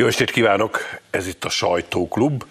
Jó 0.00 0.06
estét 0.06 0.30
kívánok! 0.30 0.78
Ez 1.10 1.26
itt 1.26 1.44
a 1.44 1.48
Sajtóklub. 1.48 2.44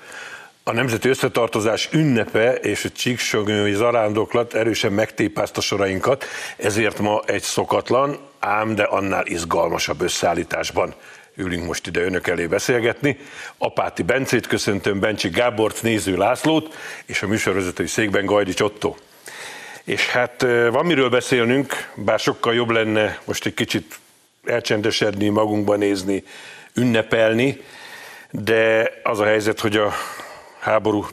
A 0.63 0.71
Nemzeti 0.71 1.09
Összetartozás 1.09 1.89
ünnepe 1.91 2.53
és 2.53 2.85
a 2.85 2.89
csíksognyói 2.89 3.73
zarándoklat 3.73 4.53
erősen 4.53 4.91
megtépázta 4.91 5.61
sorainkat, 5.61 6.25
ezért 6.57 6.99
ma 6.99 7.21
egy 7.25 7.41
szokatlan, 7.41 8.19
ám 8.39 8.75
de 8.75 8.83
annál 8.83 9.25
izgalmasabb 9.25 10.01
összeállításban 10.01 10.93
ülünk 11.35 11.65
most 11.65 11.88
ide 11.88 12.01
önök 12.01 12.27
elé 12.27 12.45
beszélgetni. 12.45 13.17
Apáti 13.57 14.03
Bencét 14.03 14.47
köszöntöm, 14.47 14.99
Bencsi 14.99 15.29
Gábort, 15.29 15.81
Néző 15.81 16.17
Lászlót, 16.17 16.75
és 17.05 17.21
a 17.21 17.27
műsorvezetői 17.27 17.88
székben 17.88 18.25
Gajdics 18.25 18.61
Otto. 18.61 18.95
És 19.83 20.09
hát 20.09 20.41
van 20.71 20.85
miről 20.85 21.09
beszélnünk, 21.09 21.91
bár 21.95 22.19
sokkal 22.19 22.53
jobb 22.53 22.69
lenne 22.69 23.19
most 23.25 23.45
egy 23.45 23.53
kicsit 23.53 23.99
elcsendesedni, 24.43 25.29
magunkba 25.29 25.75
nézni, 25.75 26.23
ünnepelni, 26.79 27.61
de 28.31 28.91
az 29.03 29.19
a 29.19 29.25
helyzet, 29.25 29.59
hogy 29.59 29.77
a 29.77 29.93
háború 30.59 31.05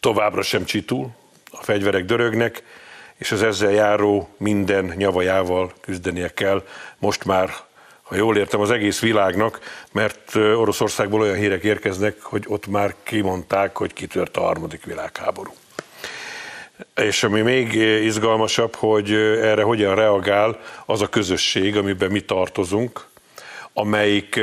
továbbra 0.00 0.42
sem 0.42 0.64
csitul, 0.64 1.08
a 1.50 1.62
fegyverek 1.62 2.04
dörögnek, 2.04 2.62
és 3.16 3.32
az 3.32 3.42
ezzel 3.42 3.70
járó 3.70 4.28
minden 4.36 4.84
nyavajával 4.96 5.72
küzdenie 5.80 6.28
kell 6.28 6.66
most 6.98 7.24
már, 7.24 7.50
ha 8.02 8.16
jól 8.16 8.36
értem, 8.36 8.60
az 8.60 8.70
egész 8.70 9.00
világnak, 9.00 9.60
mert 9.92 10.34
Oroszországból 10.34 11.20
olyan 11.20 11.36
hírek 11.36 11.62
érkeznek, 11.62 12.22
hogy 12.22 12.44
ott 12.46 12.66
már 12.66 12.94
kimondták, 13.02 13.76
hogy 13.76 13.92
kitört 13.92 14.36
a 14.36 14.40
harmadik 14.40 14.84
világháború. 14.84 15.52
És 16.94 17.22
ami 17.22 17.40
még 17.40 17.72
izgalmasabb, 18.04 18.74
hogy 18.74 19.12
erre 19.12 19.62
hogyan 19.62 19.94
reagál 19.94 20.60
az 20.86 21.02
a 21.02 21.08
közösség, 21.08 21.76
amiben 21.76 22.10
mi 22.10 22.20
tartozunk, 22.20 23.07
amelyik 23.78 24.40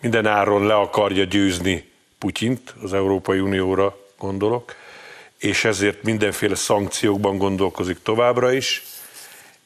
minden 0.00 0.26
áron 0.26 0.66
le 0.66 0.74
akarja 0.74 1.24
győzni 1.24 1.90
Putyint, 2.18 2.74
az 2.82 2.92
Európai 2.92 3.40
Unióra 3.40 3.96
gondolok, 4.18 4.74
és 5.38 5.64
ezért 5.64 6.02
mindenféle 6.02 6.54
szankciókban 6.54 7.38
gondolkozik 7.38 7.98
továbbra 8.02 8.52
is, 8.52 8.82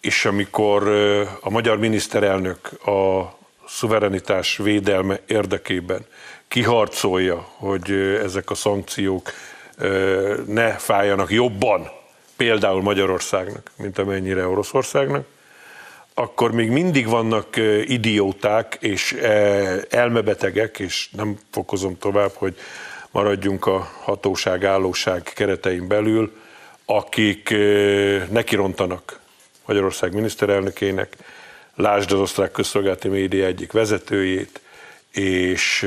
és 0.01 0.25
amikor 0.25 0.89
a 1.41 1.51
magyar 1.51 1.79
miniszterelnök 1.79 2.87
a 2.87 3.35
szuverenitás 3.67 4.57
védelme 4.57 5.21
érdekében 5.27 6.07
kiharcolja, 6.49 7.49
hogy 7.57 7.91
ezek 8.23 8.51
a 8.51 8.55
szankciók 8.55 9.33
ne 10.47 10.73
fájjanak 10.73 11.31
jobban, 11.31 11.91
például 12.37 12.83
Magyarországnak, 12.83 13.71
mint 13.77 13.99
amennyire 13.99 14.47
Oroszországnak, 14.47 15.27
akkor 16.19 16.53
még 16.53 16.71
mindig 16.71 17.09
vannak 17.09 17.57
idióták 17.85 18.77
és 18.81 19.13
elmebetegek, 19.91 20.79
és 20.79 21.09
nem 21.11 21.39
fokozom 21.51 21.99
tovább, 21.99 22.33
hogy 22.35 22.57
maradjunk 23.11 23.67
a 23.67 23.91
hatóság, 24.03 24.65
állóság 24.65 25.23
keretein 25.23 25.89
belül, 25.89 26.33
akik 26.85 27.55
nekirontanak 28.31 29.21
Magyarország 29.67 30.15
miniszterelnökének, 30.15 31.17
lásd 31.75 32.13
az 32.13 32.21
osztrák 32.21 32.51
közszolgálati 32.51 33.09
média 33.09 33.47
egyik 33.47 33.73
vezetőjét, 33.73 34.61
és 35.11 35.87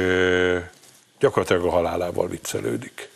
gyakorlatilag 1.19 1.65
a 1.65 1.69
halálával 1.69 2.27
viccelődik. 2.27 3.09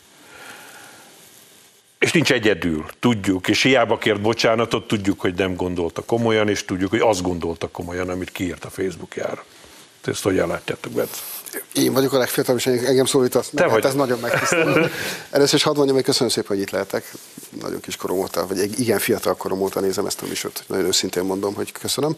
És 2.00 2.12
nincs 2.12 2.32
egyedül, 2.32 2.86
tudjuk, 3.00 3.48
és 3.48 3.62
hiába 3.62 3.98
kért 3.98 4.22
bocsánatot, 4.22 4.88
tudjuk, 4.88 5.20
hogy 5.20 5.34
nem 5.36 5.56
gondolta 5.56 6.02
komolyan, 6.02 6.50
és 6.50 6.66
tudjuk, 6.66 6.90
hogy 6.90 7.00
azt 7.00 7.22
gondolta 7.22 7.68
komolyan, 7.68 8.10
amit 8.10 8.32
kiírt 8.32 8.66
a 8.66 8.70
Facebookjára. 8.70 9.44
Ezt 10.06 10.24
hogyan 10.24 10.48
látjátok, 10.48 10.92
Bence? 10.92 11.22
Én 11.74 11.94
vagyok 11.94 12.14
a 12.14 12.18
legfiatalabb, 12.18 12.60
és 12.60 12.66
engem 12.66 13.06
szólítasz. 13.06 13.50
Te 13.56 13.64
vagy. 13.64 13.74
Hát 13.74 13.86
ez 13.86 13.94
nagyon 13.94 14.20
megtisztelő. 14.20 14.92
Először 15.32 15.56
is 15.56 15.64
hadd 15.64 15.76
mondjam, 15.76 15.96
hogy 15.96 16.06
köszönöm 16.06 16.30
szépen, 16.30 16.50
hogy 16.50 16.60
itt 16.60 16.70
lehetek. 16.70 17.12
Nagyon 17.62 17.80
kis 17.80 17.96
korom 17.96 18.18
óta, 18.18 18.48
vagy 18.48 18.80
igen 18.80 19.00
fiatal 19.00 19.36
korom 19.36 19.62
óta 19.62 19.80
nézem 19.80 20.06
ezt 20.06 20.22
a 20.22 20.26
műsort. 20.26 20.64
Nagyon 20.68 20.86
őszintén 20.86 21.24
mondom, 21.24 21.54
hogy 21.54 21.72
köszönöm. 21.72 22.16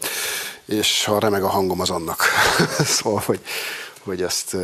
És 0.64 1.04
ha 1.04 1.18
remeg 1.18 1.42
a 1.42 1.48
hangom, 1.48 1.80
az 1.80 1.90
annak. 1.90 2.22
szóval, 2.96 3.22
hogy, 3.26 3.40
hogy 4.08 4.22
ezt, 4.22 4.56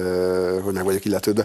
hogy 0.62 0.74
meg 0.74 0.84
vagyok 0.84 1.04
illetődve. 1.04 1.44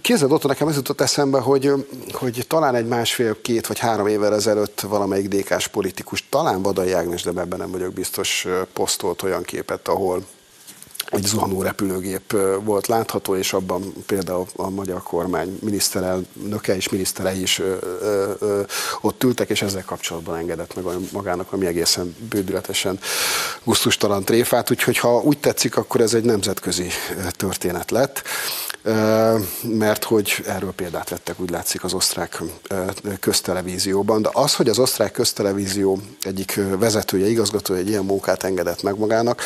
Képzeld, 0.00 0.32
ott 0.32 0.46
nekem 0.46 0.68
ez 0.68 0.76
jutott 0.76 1.00
eszembe, 1.00 1.38
hogy, 1.38 1.72
hogy 2.12 2.44
talán 2.48 2.74
egy 2.74 2.86
másfél, 2.86 3.40
két 3.40 3.66
vagy 3.66 3.78
három 3.78 4.06
évvel 4.06 4.34
ezelőtt 4.34 4.80
valamelyik 4.80 5.28
DK-s 5.28 5.68
politikus, 5.68 6.24
talán 6.28 6.62
Badai 6.62 6.92
Ágnes, 6.92 7.22
de 7.22 7.30
ebben 7.30 7.58
nem 7.58 7.70
vagyok 7.70 7.92
biztos, 7.92 8.46
posztolt 8.72 9.22
olyan 9.22 9.42
képet, 9.42 9.88
ahol 9.88 10.24
egy 11.10 11.26
zuhanó 11.26 11.62
repülőgép 11.62 12.36
volt 12.62 12.86
látható, 12.86 13.36
és 13.36 13.52
abban 13.52 13.92
például 14.06 14.46
a 14.56 14.70
magyar 14.70 15.02
kormány 15.02 15.58
miniszterelnöke 15.62 16.76
és 16.76 16.88
miniszterei 16.88 17.40
is 17.40 17.58
ö, 17.58 17.76
ö, 18.40 18.62
ott 19.00 19.24
ültek, 19.24 19.50
és 19.50 19.62
ezzel 19.62 19.84
kapcsolatban 19.84 20.36
engedett 20.36 20.74
meg 20.74 20.84
magának, 21.12 21.52
ami 21.52 21.66
egészen 21.66 22.16
bődületesen 22.28 22.98
gusztustalan 23.64 24.24
tréfát, 24.24 24.70
úgyhogy 24.70 24.98
ha 24.98 25.20
úgy 25.20 25.38
tetszik, 25.38 25.76
akkor 25.76 26.00
ez 26.00 26.14
egy 26.14 26.24
nemzetközi 26.24 26.88
történet 27.36 27.90
lett 27.90 28.22
mert 29.62 30.04
hogy 30.04 30.42
erről 30.46 30.72
példát 30.72 31.08
vettek, 31.08 31.40
úgy 31.40 31.50
látszik 31.50 31.84
az 31.84 31.92
osztrák 31.92 32.42
köztelevízióban. 33.20 34.22
De 34.22 34.28
az, 34.32 34.54
hogy 34.54 34.68
az 34.68 34.78
osztrák 34.78 35.12
köztelevízió 35.12 36.00
egyik 36.22 36.60
vezetője, 36.78 37.26
igazgatója 37.26 37.80
egy 37.80 37.88
ilyen 37.88 38.04
munkát 38.04 38.44
engedett 38.44 38.82
meg 38.82 38.98
magának, 38.98 39.42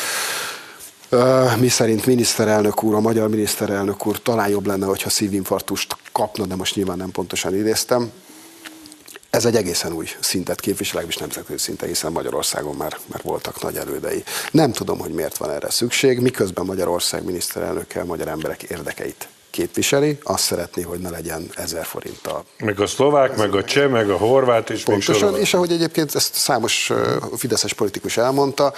mi 1.59 1.67
szerint 1.67 2.05
miniszterelnök 2.05 2.83
úr, 2.83 2.93
a 2.93 2.99
magyar 2.99 3.29
miniszterelnök 3.29 4.05
úr 4.05 4.21
talán 4.21 4.49
jobb 4.49 4.65
lenne, 4.65 4.85
hogyha 4.85 5.09
szívinfarktust 5.09 5.95
kapna, 6.11 6.45
de 6.45 6.55
most 6.55 6.75
nyilván 6.75 6.97
nem 6.97 7.11
pontosan 7.11 7.55
idéztem. 7.55 8.11
Ez 9.29 9.45
egy 9.45 9.55
egészen 9.55 9.93
új 9.93 10.07
szintet 10.19 10.59
képvisel, 10.59 11.03
is 11.07 11.17
nemzetközi 11.17 11.59
szinten, 11.59 11.87
hiszen 11.87 12.11
Magyarországon 12.11 12.75
már, 12.75 12.97
már 13.05 13.21
voltak 13.23 13.61
nagy 13.61 13.75
elődei. 13.75 14.23
Nem 14.51 14.71
tudom, 14.71 14.99
hogy 14.99 15.11
miért 15.11 15.37
van 15.37 15.49
erre 15.49 15.69
szükség, 15.69 16.19
miközben 16.19 16.65
Magyarország 16.65 17.23
miniszterelnöke 17.23 17.99
a 17.99 18.05
magyar 18.05 18.27
emberek 18.27 18.63
érdekeit 18.63 19.27
képviseli, 19.49 20.17
azt 20.23 20.43
szeretné, 20.43 20.81
hogy 20.81 20.99
ne 20.99 21.09
legyen 21.09 21.49
ezer 21.55 21.85
forinttal. 21.85 22.45
Meg 22.57 22.79
a 22.79 22.87
szlovák, 22.87 23.37
meg 23.37 23.55
a 23.55 23.63
cseh, 23.63 23.89
meg 23.89 24.09
a 24.09 24.17
horvát 24.17 24.69
is. 24.69 24.83
Pontosan, 24.83 25.39
és 25.39 25.53
ahogy 25.53 25.71
egyébként 25.71 26.15
ezt 26.15 26.33
számos 26.33 26.91
fideszes 27.37 27.73
politikus 27.73 28.17
elmondta, 28.17 28.73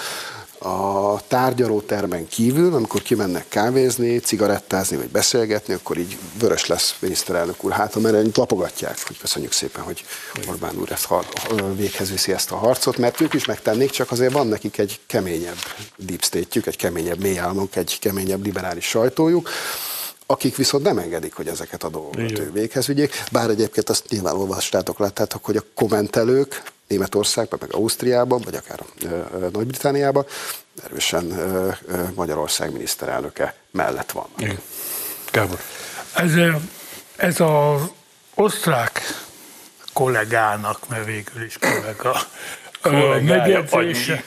a 0.59 1.21
tárgyalótermen 1.27 2.27
kívül, 2.27 2.73
amikor 2.73 3.01
kimennek 3.01 3.45
kávézni, 3.47 4.17
cigarettázni 4.17 4.97
vagy 4.97 5.09
beszélgetni, 5.09 5.73
akkor 5.73 5.97
így 5.97 6.17
vörös 6.39 6.65
lesz 6.65 6.95
miniszterelnök 6.99 7.63
úr. 7.63 7.71
Háta, 7.71 7.99
mert 7.99 8.37
lapogatják, 8.37 8.97
hogy 9.07 9.17
köszönjük 9.17 9.51
szépen, 9.51 9.83
hogy 9.83 10.05
Orbán 10.47 10.77
úr 10.77 10.91
ezt 10.91 11.07
véghez 11.75 12.09
viszi 12.09 12.31
ezt 12.31 12.51
a 12.51 12.55
harcot, 12.55 12.97
mert 12.97 13.21
ők 13.21 13.33
is 13.33 13.45
megtennék, 13.45 13.89
csak 13.89 14.11
azért 14.11 14.33
van 14.33 14.47
nekik 14.47 14.77
egy 14.77 14.99
keményebb 15.07 15.57
deep 15.97 16.23
state 16.23 16.61
egy 16.63 16.75
keményebb 16.75 17.19
mélyálmunk, 17.19 17.75
egy 17.75 17.97
keményebb 17.99 18.45
liberális 18.45 18.85
sajtójuk, 18.85 19.49
akik 20.25 20.55
viszont 20.55 20.83
nem 20.83 20.97
engedik, 20.97 21.33
hogy 21.33 21.47
ezeket 21.47 21.83
a 21.83 21.89
dolgokat 21.89 22.39
ő 22.39 22.51
véghez 22.51 22.85
vigyék, 22.85 23.23
bár 23.31 23.49
egyébként 23.49 23.89
azt 23.89 24.09
nyilván 24.09 24.35
olvastátok, 24.35 24.99
láttátok, 24.99 25.45
hogy 25.45 25.57
a 25.57 25.63
kommentelők 25.75 26.63
Németországban, 26.87 27.59
meg 27.61 27.73
Ausztriában, 27.73 28.41
vagy 28.41 28.55
akár 28.55 28.79
Nagy-Britániában 29.51 30.25
erősen 30.85 31.25
Magyarország 32.15 32.71
miniszterelnöke 32.71 33.55
mellett 33.71 34.11
van. 34.11 34.27
Gábor. 35.31 35.59
Ez, 36.13 36.31
ez 37.15 37.39
az 37.39 37.81
osztrák 38.33 39.01
kollégának, 39.93 40.87
mert 40.87 41.05
végül 41.05 41.43
is 41.43 41.57
kollega, 41.57 42.17
megjegyzése, 43.21 44.23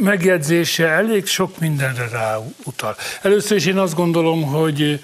megjegyzése 0.00 0.88
elég 0.88 1.26
sok 1.26 1.58
mindenre 1.58 2.08
ráutal. 2.08 2.96
Először 3.22 3.56
is 3.56 3.66
én 3.66 3.78
azt 3.78 3.94
gondolom, 3.94 4.42
hogy 4.42 5.00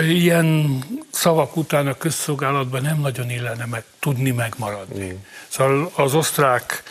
ilyen 0.00 0.78
szavak 1.10 1.56
után 1.56 1.86
a 1.86 1.96
közszolgálatban 1.96 2.82
nem 2.82 3.00
nagyon 3.00 3.30
illene 3.30 3.64
meg, 3.66 3.84
tudni 3.98 4.30
megmaradni. 4.30 5.04
Mm. 5.04 5.16
Szóval 5.48 5.92
az 5.94 6.14
osztrák 6.14 6.82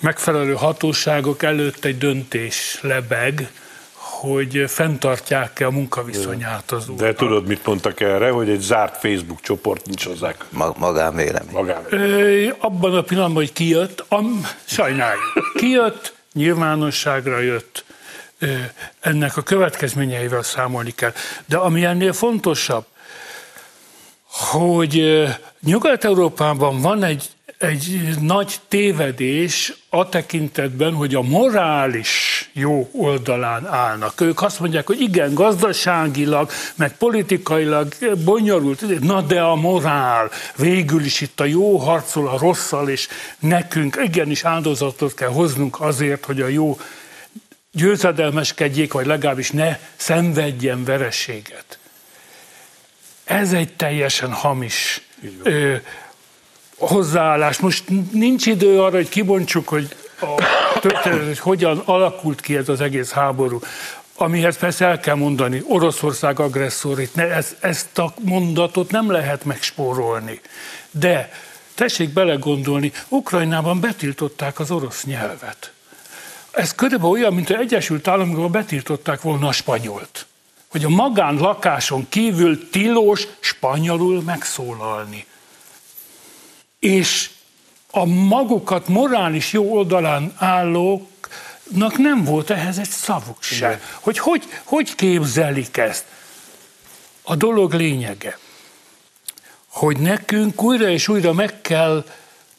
megfelelő 0.00 0.54
hatóságok 0.54 1.42
előtt 1.42 1.84
egy 1.84 1.98
döntés 1.98 2.78
lebeg, 2.82 3.50
hogy 3.92 4.64
fenntartják-e 4.66 5.66
a 5.66 5.70
munkaviszonyát 5.70 6.70
az 6.70 6.88
úrnak. 6.88 7.06
De 7.06 7.14
tudod, 7.14 7.46
mit 7.46 7.66
mondtak 7.66 8.00
erre, 8.00 8.30
hogy 8.30 8.48
egy 8.48 8.60
zárt 8.60 8.96
Facebook 8.96 9.40
csoport 9.40 9.86
nincs 9.86 10.04
hozzák? 10.04 10.44
Magánvélemény. 10.76 11.52
Magánvélemény. 11.52 12.54
Abban 12.58 12.94
a 12.94 13.02
pillanatban, 13.02 13.42
hogy 13.42 13.52
kijött, 13.52 14.04
am, 14.08 14.46
sajnáljuk, 14.64 15.52
kijött, 15.54 16.14
nyilvánosságra 16.32 17.40
jött, 17.40 17.84
ennek 19.00 19.36
a 19.36 19.42
következményeivel 19.42 20.42
számolni 20.42 20.90
kell. 20.90 21.12
De 21.46 21.56
ami 21.56 21.84
ennél 21.84 22.12
fontosabb, 22.12 22.84
hogy 24.26 25.24
Nyugat-Európában 25.60 26.80
van 26.80 27.04
egy 27.04 27.28
egy 27.58 28.14
nagy 28.20 28.54
tévedés 28.68 29.72
a 29.88 30.08
tekintetben, 30.08 30.92
hogy 30.92 31.14
a 31.14 31.22
morális 31.22 32.50
jó 32.52 32.88
oldalán 32.92 33.66
állnak. 33.66 34.20
Ők 34.20 34.42
azt 34.42 34.60
mondják, 34.60 34.86
hogy 34.86 35.00
igen, 35.00 35.34
gazdaságilag, 35.34 36.50
meg 36.74 36.96
politikailag 36.96 37.94
bonyolult, 38.24 39.00
na 39.00 39.20
de 39.20 39.40
a 39.40 39.54
morál, 39.54 40.30
végül 40.56 41.04
is 41.04 41.20
itt 41.20 41.40
a 41.40 41.44
jó 41.44 41.76
harcol 41.76 42.28
a 42.28 42.38
rosszal, 42.38 42.88
és 42.88 43.08
nekünk 43.38 44.00
igenis 44.04 44.44
áldozatot 44.44 45.14
kell 45.14 45.30
hoznunk 45.30 45.80
azért, 45.80 46.24
hogy 46.24 46.40
a 46.40 46.48
jó 46.48 46.78
győzedelmeskedjék, 47.74 48.92
vagy 48.92 49.06
legalábbis 49.06 49.50
ne 49.50 49.78
szenvedjen 49.96 50.84
vereséget. 50.84 51.78
Ez 53.24 53.52
egy 53.52 53.72
teljesen 53.72 54.32
hamis 54.32 55.00
ö, 55.42 55.74
hozzáállás. 56.76 57.58
Most 57.58 57.84
nincs 58.12 58.46
idő 58.46 58.80
arra, 58.80 58.96
hogy 58.96 59.08
kibontsuk, 59.08 59.68
hogy 59.68 59.96
a 60.20 60.78
történet, 60.80 61.26
hogy 61.26 61.38
hogyan 61.38 61.82
alakult 61.84 62.40
ki 62.40 62.56
ez 62.56 62.68
az 62.68 62.80
egész 62.80 63.10
háború. 63.10 63.60
Amihez 64.16 64.56
persze 64.58 64.86
el 64.86 65.00
kell 65.00 65.14
mondani, 65.14 65.62
Oroszország 65.68 66.40
agresszor, 66.40 67.00
itt 67.00 67.14
ne, 67.14 67.34
ez, 67.34 67.56
ezt 67.60 67.98
a 67.98 68.14
mondatot 68.20 68.90
nem 68.90 69.10
lehet 69.10 69.44
megspórolni. 69.44 70.40
De 70.90 71.32
tessék 71.74 72.08
belegondolni, 72.08 72.92
Ukrajnában 73.08 73.80
betiltották 73.80 74.58
az 74.60 74.70
orosz 74.70 75.04
nyelvet. 75.04 75.73
Ez 76.54 76.74
körülbelül 76.74 77.12
olyan, 77.12 77.34
mint 77.34 77.50
az 77.50 77.56
Egyesült 77.56 78.08
Államokban 78.08 78.50
betiltották 78.50 79.20
volna 79.20 79.48
a 79.48 79.52
spanyolt. 79.52 80.26
Hogy 80.68 80.84
a 80.84 80.88
magán 80.88 81.36
lakáson 81.36 82.08
kívül 82.08 82.70
tilos 82.70 83.26
spanyolul 83.40 84.22
megszólalni 84.22 85.26
és 86.84 87.30
a 87.90 88.04
magukat 88.04 88.88
morális 88.88 89.52
jó 89.52 89.72
oldalán 89.72 90.32
állóknak 90.36 91.96
nem 91.96 92.24
volt 92.24 92.50
ehhez 92.50 92.78
egy 92.78 92.88
szavuk 92.88 93.42
se. 93.42 93.80
Hogy, 94.00 94.18
hogy 94.18 94.42
hogy 94.64 94.94
képzelik 94.94 95.76
ezt? 95.76 96.04
A 97.22 97.34
dolog 97.36 97.72
lényege, 97.72 98.38
hogy 99.66 99.98
nekünk 99.98 100.62
újra 100.62 100.88
és 100.88 101.08
újra 101.08 101.32
meg 101.32 101.60
kell, 101.60 102.04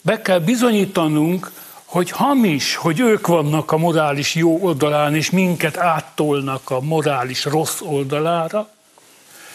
be 0.02 0.22
kell 0.22 0.40
bizonyítanunk, 0.40 1.52
hogy 1.96 2.12
hamis, 2.12 2.76
hogy 2.76 3.00
ők 3.00 3.28
vannak 3.28 3.72
a 3.72 3.78
morális 3.78 4.36
jó 4.36 4.58
oldalán, 4.62 5.16
és 5.16 5.30
minket 5.30 5.78
áttolnak 5.78 6.70
a 6.70 6.82
morális 6.82 7.46
rossz 7.46 7.82
oldalára, 7.82 8.70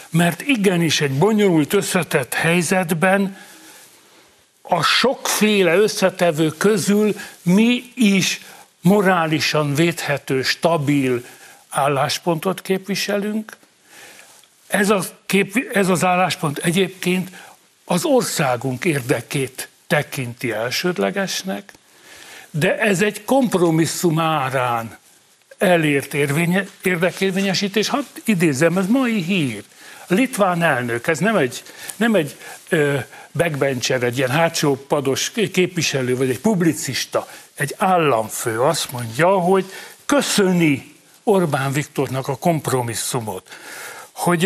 mert 0.09 0.41
igenis 0.41 1.01
egy 1.01 1.17
bonyolult, 1.17 1.73
összetett 1.73 2.33
helyzetben 2.33 3.37
a 4.61 4.81
sokféle 4.81 5.75
összetevő 5.75 6.49
közül 6.49 7.15
mi 7.41 7.83
is 7.95 8.41
morálisan 8.79 9.73
védhető, 9.73 10.41
stabil 10.41 11.23
álláspontot 11.69 12.61
képviselünk. 12.61 13.57
Ez, 14.67 14.89
a 14.89 15.01
kép, 15.25 15.69
ez 15.73 15.87
az 15.87 16.03
álláspont 16.03 16.57
egyébként 16.57 17.29
az 17.85 18.05
országunk 18.05 18.85
érdekét 18.85 19.69
tekinti 19.87 20.51
elsődlegesnek, 20.51 21.73
de 22.51 22.77
ez 22.77 23.01
egy 23.01 23.23
kompromisszum 23.23 24.19
árán 24.19 24.97
elért 25.57 26.13
érvénye, 26.13 26.65
érdekérvényesítés. 26.83 27.89
Hát 27.89 28.21
idézem, 28.25 28.77
ez 28.77 28.87
mai 28.87 29.21
hír. 29.21 29.63
Litván 30.07 30.61
elnök, 30.61 31.07
ez 31.07 31.19
nem 31.19 31.35
egy, 31.35 31.63
nem 31.95 32.15
egy 32.15 32.35
ö, 32.69 32.97
backbencher, 33.33 34.03
egy 34.03 34.17
ilyen 34.17 34.29
hátsó 34.29 34.85
pados 34.87 35.31
képviselő, 35.51 36.15
vagy 36.15 36.29
egy 36.29 36.39
publicista, 36.39 37.27
egy 37.55 37.75
államfő 37.77 38.61
azt 38.61 38.91
mondja, 38.91 39.27
hogy 39.27 39.65
köszöni 40.05 40.95
Orbán 41.23 41.71
Viktornak 41.71 42.27
a 42.27 42.37
kompromisszumot, 42.37 43.49
hogy 44.11 44.45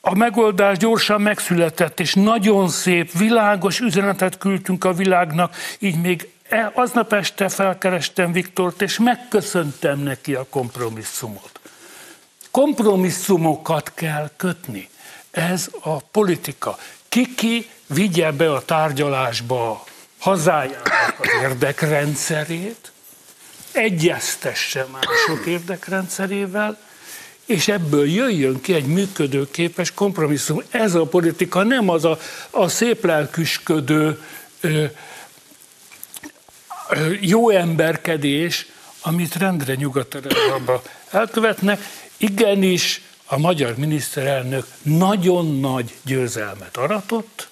a 0.00 0.14
megoldás 0.14 0.76
gyorsan 0.76 1.20
megszületett, 1.20 2.00
és 2.00 2.14
nagyon 2.14 2.68
szép, 2.68 3.12
világos 3.18 3.80
üzenetet 3.80 4.38
küldtünk 4.38 4.84
a 4.84 4.92
világnak, 4.92 5.56
így 5.78 6.00
még 6.00 6.28
aznap 6.72 7.12
este 7.12 7.48
felkerestem 7.48 8.32
Viktort, 8.32 8.82
és 8.82 8.98
megköszöntem 8.98 9.98
neki 9.98 10.34
a 10.34 10.46
kompromisszumot. 10.50 11.60
Kompromisszumokat 12.50 13.92
kell 13.94 14.30
kötni. 14.36 14.88
Ez 15.30 15.68
a 15.80 15.98
politika. 15.98 16.78
Kiki 17.08 17.68
vigye 17.86 18.30
be 18.32 18.52
a 18.52 18.64
tárgyalásba 18.64 19.84
hazájának 20.18 21.14
az 21.18 21.28
érdekrendszerét, 21.42 22.92
egyeztesse 23.72 24.86
mások 24.92 25.46
érdekrendszerével, 25.46 26.78
és 27.46 27.68
ebből 27.68 28.08
jöjjön 28.08 28.60
ki 28.60 28.74
egy 28.74 28.86
működőképes 28.86 29.94
kompromisszum. 29.94 30.62
Ez 30.70 30.94
a 30.94 31.06
politika 31.06 31.62
nem 31.62 31.88
az 31.88 32.04
a, 32.04 32.18
a 32.50 32.68
szép 32.68 33.04
lelküsködő 33.04 34.22
ö, 34.60 34.84
jó 37.20 37.50
emberkedés, 37.50 38.66
amit 39.00 39.34
rendre 39.34 39.74
nyugat 39.74 40.16
elkövetnek. 41.10 41.80
Igenis, 42.16 43.00
a 43.26 43.38
magyar 43.38 43.76
miniszterelnök 43.76 44.66
nagyon 44.82 45.60
nagy 45.60 45.94
győzelmet 46.02 46.76
aratott, 46.76 47.48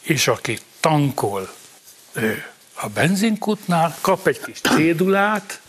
és 0.00 0.28
aki 0.28 0.58
tankol 0.80 1.50
ő 2.12 2.44
a 2.74 2.88
benzinkutnál, 2.88 3.96
kap 4.00 4.26
egy 4.26 4.40
kis 4.40 4.60
cédulát, 4.60 5.60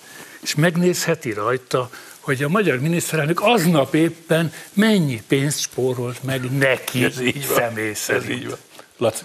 és 0.42 0.56
megnézheti 0.56 1.34
rajta, 1.34 1.90
hogy 2.20 2.44
a 2.44 2.50
magyar 2.50 2.80
miniszterelnök 2.80 3.42
aznap 3.42 3.94
éppen 3.94 4.54
mennyi 4.74 5.22
pénzt 5.28 5.60
spórolt 5.60 6.24
meg 6.24 6.58
neki 6.58 7.04
ez 7.04 7.20
így 7.20 7.48
van. 7.48 7.58
személy 7.58 7.94
szerint. 7.94 8.30
Ez 8.30 8.36
így 8.36 8.50
van. 8.50 8.58
Laci. 8.98 9.24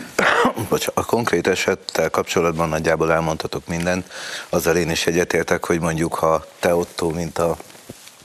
A 0.94 1.04
konkrét 1.04 1.46
esettel 1.46 2.10
kapcsolatban 2.10 2.68
nagyjából 2.68 3.12
elmondhatok 3.12 3.66
mindent. 3.66 4.12
Azzal 4.48 4.76
én 4.76 4.90
is 4.90 5.06
egyetértek, 5.06 5.64
hogy 5.64 5.80
mondjuk 5.80 6.14
ha 6.14 6.44
te 6.60 6.74
Otto, 6.74 7.08
mint 7.08 7.38
a 7.38 7.56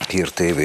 Hír 0.08 0.30
TV 0.30 0.60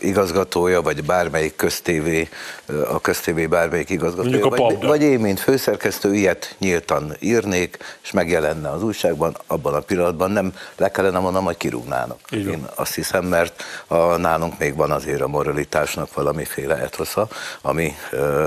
igazgatója, 0.00 0.82
vagy 0.82 1.04
bármelyik 1.04 1.56
köztévé, 1.56 2.28
a 2.66 3.00
köztévé 3.00 3.46
bármelyik 3.46 3.90
igazgatója, 3.90 4.48
vagy, 4.48 4.82
vagy 4.82 5.02
én, 5.02 5.18
mint 5.18 5.40
főszerkesztő, 5.40 6.14
ilyet 6.14 6.54
nyíltan 6.58 7.16
írnék, 7.18 7.78
és 8.02 8.10
megjelenne 8.10 8.70
az 8.70 8.82
újságban, 8.82 9.36
abban 9.46 9.74
a 9.74 9.80
pillanatban. 9.80 10.30
Nem 10.30 10.52
le 10.76 10.90
kellene 10.90 11.18
mondanom, 11.18 11.44
hogy 11.46 11.56
kirúgnának. 11.56 12.18
Én 12.30 12.66
azt 12.74 12.94
hiszem, 12.94 13.24
mert 13.24 13.62
a, 13.86 13.96
nálunk 13.96 14.58
még 14.58 14.76
van 14.76 14.90
azért 14.90 15.20
a 15.20 15.28
moralitásnak 15.28 16.14
valamiféle 16.14 16.76
etosza, 16.76 17.28
ami 17.62 17.94
ö, 18.10 18.46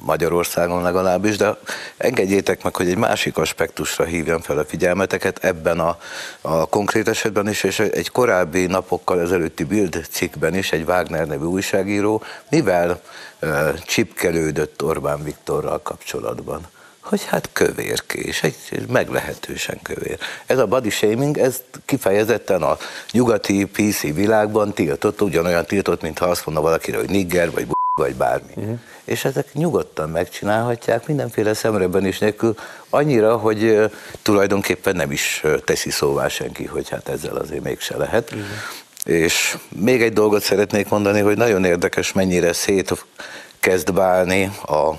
Magyarországon 0.00 0.82
legalábbis, 0.82 1.36
de 1.36 1.56
engedjétek 1.96 2.62
meg, 2.62 2.76
hogy 2.76 2.88
egy 2.88 2.96
másik 2.96 3.36
aspektusra 3.36 4.04
hívjam 4.04 4.40
fel 4.40 4.58
a 4.58 4.64
figyelmeteket 4.64 5.44
ebben 5.44 5.80
a, 5.80 5.98
a 6.40 6.66
konkrét 6.66 7.08
esetben 7.08 7.48
is, 7.48 7.62
és 7.62 7.78
egy 7.78 8.10
korábbi 8.10 8.66
napokkal 8.66 9.20
ezelőtti 9.20 9.64
Bild 9.64 9.95
cikkben 10.10 10.54
is 10.54 10.72
egy 10.72 10.82
Wagner 10.86 11.26
nevű 11.26 11.44
újságíró, 11.44 12.22
mivel 12.50 13.00
uh, 13.42 13.74
csipkelődött 13.84 14.84
Orbán 14.84 15.24
Viktorral 15.24 15.82
kapcsolatban 15.82 16.60
hogy 17.00 17.24
hát 17.24 17.48
kövérkés, 17.52 18.42
egy 18.42 18.88
meglehetősen 18.88 19.78
kövér. 19.82 20.18
Ez 20.46 20.58
a 20.58 20.66
body 20.66 20.90
shaming, 20.90 21.38
ez 21.38 21.62
kifejezetten 21.84 22.62
a 22.62 22.76
nyugati 23.12 23.64
PC 23.64 24.00
világban 24.00 24.72
tiltott, 24.72 25.22
ugyanolyan 25.22 25.64
tiltott, 25.64 26.02
mintha 26.02 26.26
azt 26.26 26.46
mondna 26.46 26.64
valakire, 26.64 26.96
hogy 26.96 27.10
nigger, 27.10 27.50
vagy 27.50 27.66
vagy 28.00 28.14
bármi. 28.14 28.52
Uh-huh. 28.54 28.78
És 29.04 29.24
ezek 29.24 29.52
nyugodtan 29.52 30.10
megcsinálhatják, 30.10 31.06
mindenféle 31.06 31.54
szemreben 31.54 32.06
is 32.06 32.18
nélkül, 32.18 32.54
annyira, 32.90 33.36
hogy 33.36 33.90
tulajdonképpen 34.22 34.96
nem 34.96 35.10
is 35.10 35.42
teszi 35.64 35.90
szóvá 35.90 36.28
senki, 36.28 36.64
hogy 36.64 36.88
hát 36.88 37.08
ezzel 37.08 37.36
azért 37.36 37.62
mégse 37.62 37.96
lehet. 37.96 38.30
Uh-huh. 38.30 38.46
És 39.06 39.56
még 39.68 40.02
egy 40.02 40.12
dolgot 40.12 40.42
szeretnék 40.42 40.88
mondani, 40.88 41.20
hogy 41.20 41.36
nagyon 41.36 41.64
érdekes, 41.64 42.12
mennyire 42.12 42.52
szét 42.52 43.04
kezd 43.60 43.94
válni 43.94 44.50
a 44.66 44.92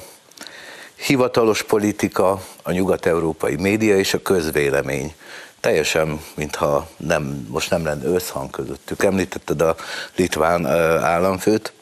hivatalos 0.96 1.64
politika, 1.64 2.42
a 2.64 2.72
nyugat-európai 2.72 3.56
média 3.56 3.98
és 3.98 4.14
a 4.14 4.22
közvélemény. 4.22 5.14
Teljesen, 5.60 6.22
mintha 6.36 6.90
nem, 6.98 7.48
most 7.50 7.70
nem 7.70 7.86
lenne 7.86 8.06
összhang 8.06 8.50
közöttük. 8.50 9.04
Említetted 9.04 9.62
a 9.62 9.76
litván 10.16 10.66
államfőt, 11.04 11.74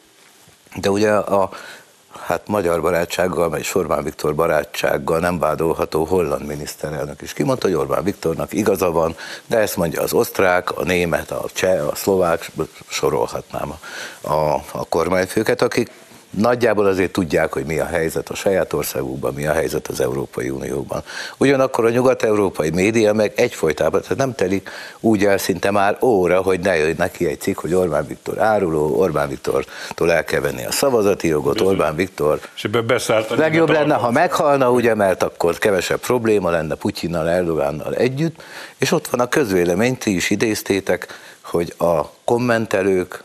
de 0.74 0.90
ugye 0.90 1.12
a 1.12 1.50
hát 2.26 2.48
magyar 2.48 2.80
barátsággal, 2.80 3.48
vagy 3.48 3.70
Orbán 3.72 4.04
Viktor 4.04 4.34
barátsággal 4.34 5.18
nem 5.18 5.38
vádolható 5.38 6.04
holland 6.04 6.46
miniszterelnök 6.46 7.22
is. 7.22 7.32
Kimondta, 7.32 7.66
hogy 7.66 7.76
Orbán 7.76 8.04
Viktornak 8.04 8.52
igaza 8.52 8.90
van, 8.90 9.16
de 9.46 9.58
ezt 9.58 9.76
mondja 9.76 10.02
az 10.02 10.12
osztrák, 10.12 10.70
a 10.78 10.84
német, 10.84 11.30
a 11.30 11.44
cseh, 11.52 11.88
a 11.88 11.94
szlovák, 11.94 12.50
sorolhatnám 12.88 13.72
a, 14.20 14.32
a, 14.32 14.54
a 14.72 14.84
kormányfőket, 14.88 15.62
akik 15.62 15.90
nagyjából 16.30 16.86
azért 16.86 17.12
tudják, 17.12 17.52
hogy 17.52 17.64
mi 17.64 17.78
a 17.78 17.84
helyzet 17.84 18.28
a 18.28 18.34
saját 18.34 18.72
országukban, 18.72 19.34
mi 19.34 19.46
a 19.46 19.52
helyzet 19.52 19.88
az 19.88 20.00
Európai 20.00 20.50
Unióban. 20.50 21.02
Ugyanakkor 21.36 21.84
a 21.84 21.90
nyugat-európai 21.90 22.70
média 22.70 23.12
meg 23.12 23.32
egyfolytában, 23.36 24.00
tehát 24.00 24.16
nem 24.16 24.34
telik 24.34 24.70
úgy 25.00 25.24
el 25.24 25.38
szinte 25.38 25.70
már 25.70 25.96
óra, 26.00 26.42
hogy 26.42 26.60
ne 26.60 26.76
jöjjön 26.76 26.94
neki 26.98 27.26
egy 27.26 27.40
cikk, 27.40 27.60
hogy 27.60 27.74
Orbán 27.74 28.06
Viktor 28.06 28.38
áruló, 28.38 28.98
Orbán 28.98 29.28
Viktortól 29.28 30.12
el 30.12 30.24
kell 30.24 30.40
venni 30.40 30.64
a 30.64 30.72
szavazati 30.72 31.28
jogot, 31.28 31.52
Bizony. 31.52 31.68
Orbán 31.68 31.96
Viktor. 31.96 32.40
És 32.56 32.64
ebben 32.64 32.86
beszállt 32.86 33.28
Legjobb 33.28 33.70
lenne, 33.70 33.94
ha 33.94 34.10
meghalna, 34.10 34.70
ugye, 34.70 34.94
mert 34.94 35.22
akkor 35.22 35.58
kevesebb 35.58 36.00
probléma 36.00 36.50
lenne 36.50 36.74
Putyinnal, 36.74 37.28
Erdogánnal 37.28 37.94
együtt, 37.94 38.42
és 38.76 38.92
ott 38.92 39.06
van 39.06 39.20
a 39.20 39.28
közvélemény, 39.28 39.98
ti 39.98 40.14
is 40.14 40.30
idéztétek, 40.30 41.06
hogy 41.40 41.74
a 41.78 42.10
kommentelők 42.24 43.24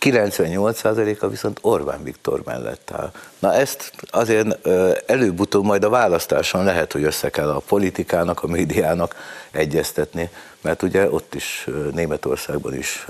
98%-a 0.00 1.28
viszont 1.28 1.58
Orbán 1.62 2.02
Viktor 2.02 2.42
mellett 2.44 2.90
áll. 2.92 3.12
Na 3.38 3.54
ezt 3.54 3.92
azért 4.10 4.68
előbb-utóbb 5.06 5.64
majd 5.64 5.84
a 5.84 5.88
választáson 5.88 6.64
lehet, 6.64 6.92
hogy 6.92 7.02
össze 7.02 7.30
kell 7.30 7.48
a 7.48 7.62
politikának, 7.66 8.42
a 8.42 8.46
médiának 8.46 9.14
egyeztetni, 9.50 10.30
mert 10.60 10.82
ugye 10.82 11.10
ott 11.10 11.34
is 11.34 11.66
Németországban 11.92 12.74
is, 12.74 13.06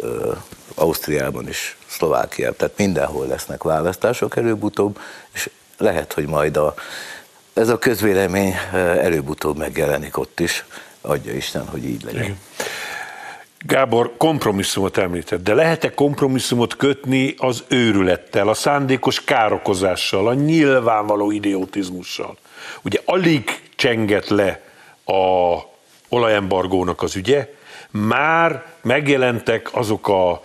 Ausztriában 0.74 1.48
is, 1.48 1.76
Szlovákiában, 1.86 2.56
tehát 2.56 2.76
mindenhol 2.76 3.26
lesznek 3.26 3.62
választások 3.62 4.36
előbb-utóbb, 4.36 4.98
és 5.32 5.50
lehet, 5.78 6.12
hogy 6.12 6.26
majd 6.26 6.56
a, 6.56 6.74
ez 7.52 7.68
a 7.68 7.78
közvélemény 7.78 8.54
előbb-utóbb 8.72 9.56
megjelenik 9.56 10.18
ott 10.18 10.40
is, 10.40 10.64
adja 11.00 11.32
Isten, 11.32 11.66
hogy 11.66 11.84
így 11.84 12.02
legyen. 12.04 12.22
Igen. 12.22 12.38
Gábor 13.66 14.14
kompromisszumot 14.16 14.96
említett, 14.96 15.42
de 15.42 15.54
lehet-e 15.54 15.94
kompromisszumot 15.94 16.76
kötni 16.76 17.34
az 17.38 17.64
őrülettel, 17.68 18.48
a 18.48 18.54
szándékos 18.54 19.24
károkozással, 19.24 20.28
a 20.28 20.34
nyilvánvaló 20.34 21.30
idiotizmussal? 21.30 22.36
Ugye 22.82 23.00
alig 23.04 23.60
csenget 23.76 24.28
le 24.28 24.62
a 25.04 25.56
olajembargónak 26.08 27.02
az 27.02 27.16
ügye, 27.16 27.54
már 27.90 28.64
megjelentek 28.82 29.68
azok 29.72 30.08
a 30.08 30.40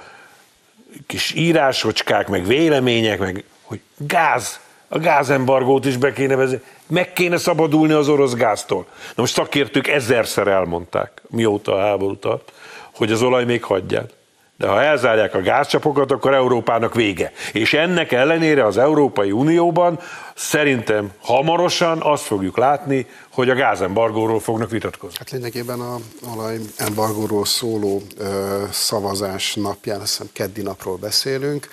kis 1.08 1.34
írásocskák, 1.34 2.27
meg 2.27 2.46
vélemények, 2.46 3.20
meg 3.20 3.43
hogy 3.62 3.82
gáz, 3.98 4.60
a 4.88 5.00
gázembargót 5.00 5.86
is 5.86 5.98
be 5.98 6.13
kéne 6.13 6.36
vezetni, 6.36 6.72
meg 6.88 7.13
kéne 7.13 7.38
szabadulni 7.38 7.93
az 7.93 8.08
orosz 8.08 8.34
gáztól. 8.34 8.86
Na 8.89 9.22
most 9.22 9.34
szakértők 9.34 9.88
ezerszer 9.88 10.48
elmondták, 10.48 11.22
mióta 11.29 11.74
a 11.74 11.82
háború 11.82 12.17
tart, 12.17 12.51
hogy 12.95 13.12
az 13.12 13.21
olaj 13.21 13.45
még 13.45 13.63
hagyját. 13.63 14.13
De 14.57 14.67
ha 14.67 14.81
elzárják 14.81 15.33
a 15.33 15.41
gázcsapokat, 15.41 16.12
akkor 16.12 16.33
Európának 16.33 16.93
vége. 16.93 17.31
És 17.53 17.73
ennek 17.73 18.12
ellenére 18.12 18.65
az 18.65 18.77
Európai 18.77 19.31
Unióban 19.31 20.00
szerintem 20.35 21.12
hamarosan 21.21 22.01
azt 22.01 22.23
fogjuk 22.23 22.57
látni, 22.57 23.07
hogy 23.31 23.50
a 23.50 23.55
gázembargóról 23.55 24.39
fognak 24.39 24.69
vitatkozni. 24.69 25.17
Hát 25.17 25.31
lényegében 25.31 25.79
a 25.79 25.97
olajembargóról 26.35 27.45
szóló 27.45 28.01
ö, 28.17 28.63
szavazás 28.71 29.55
napján, 29.55 30.01
azt 30.01 30.09
hiszem 30.09 30.29
keddi 30.33 30.62
napról 30.62 30.95
beszélünk, 30.95 31.67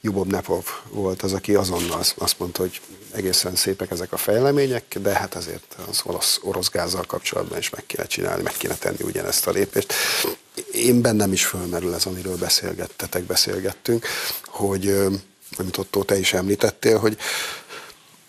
Jubob 0.00 0.30
Nepov 0.30 0.64
volt 0.90 1.22
az, 1.22 1.32
aki 1.32 1.54
azonnal 1.54 1.98
azt 2.18 2.38
mondta, 2.38 2.62
hogy 2.62 2.80
egészen 3.16 3.54
szépek 3.54 3.90
ezek 3.90 4.12
a 4.12 4.16
fejlemények, 4.16 4.98
de 4.98 5.12
hát 5.12 5.34
azért 5.34 5.76
az 5.88 6.00
orosz, 6.04 6.40
orosz 6.42 6.68
gázzal 6.70 7.04
kapcsolatban 7.06 7.58
is 7.58 7.70
meg 7.70 7.86
kéne 7.86 8.06
csinálni, 8.06 8.42
meg 8.42 8.52
kéne 8.56 8.74
tenni 8.74 9.02
ugyanezt 9.02 9.46
a 9.46 9.50
lépést. 9.50 9.92
Én 10.72 11.00
bennem 11.00 11.32
is 11.32 11.44
fölmerül 11.44 11.94
ez, 11.94 12.06
amiről 12.06 12.36
beszélgettetek, 12.36 13.22
beszélgettünk, 13.22 14.06
hogy, 14.44 14.96
amit 15.58 15.76
Otto, 15.76 16.02
te 16.02 16.18
is 16.18 16.32
említettél, 16.32 16.98
hogy 16.98 17.16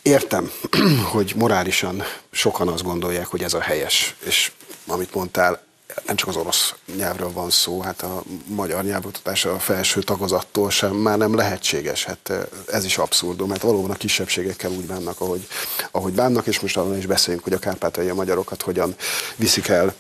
értem, 0.01 0.51
hogy 1.13 1.33
morálisan 1.35 2.03
sokan 2.31 2.67
azt 2.67 2.83
gondolják, 2.83 3.27
hogy 3.27 3.43
ez 3.43 3.53
a 3.53 3.61
helyes, 3.61 4.15
és 4.25 4.51
amit 4.87 5.13
mondtál, 5.13 5.66
nem 6.05 6.15
csak 6.15 6.29
az 6.29 6.35
orosz 6.35 6.73
nyelvről 6.95 7.31
van 7.31 7.49
szó, 7.49 7.81
hát 7.81 8.01
a 8.01 8.23
magyar 8.45 8.83
nyelvoktatás 8.83 9.45
a 9.45 9.59
felső 9.59 10.01
tagozattól 10.01 10.69
sem 10.69 10.95
már 10.95 11.17
nem 11.17 11.35
lehetséges. 11.35 12.03
Hát 12.03 12.31
ez 12.67 12.85
is 12.85 12.97
abszurdum, 12.97 13.47
mert 13.47 13.61
valóban 13.61 13.91
a 13.91 13.95
kisebbségekkel 13.95 14.71
úgy 14.71 14.85
bánnak, 14.85 15.21
ahogy, 15.21 15.47
ahogy 15.91 16.13
bánnak, 16.13 16.47
és 16.47 16.59
most 16.59 16.77
arra 16.77 16.97
is 16.97 17.05
beszéljünk, 17.05 17.43
hogy 17.43 17.53
a 17.53 17.59
kárpátai 17.59 18.11
magyarokat 18.11 18.61
hogyan 18.61 18.95
viszik 19.35 19.67
el 19.67 19.93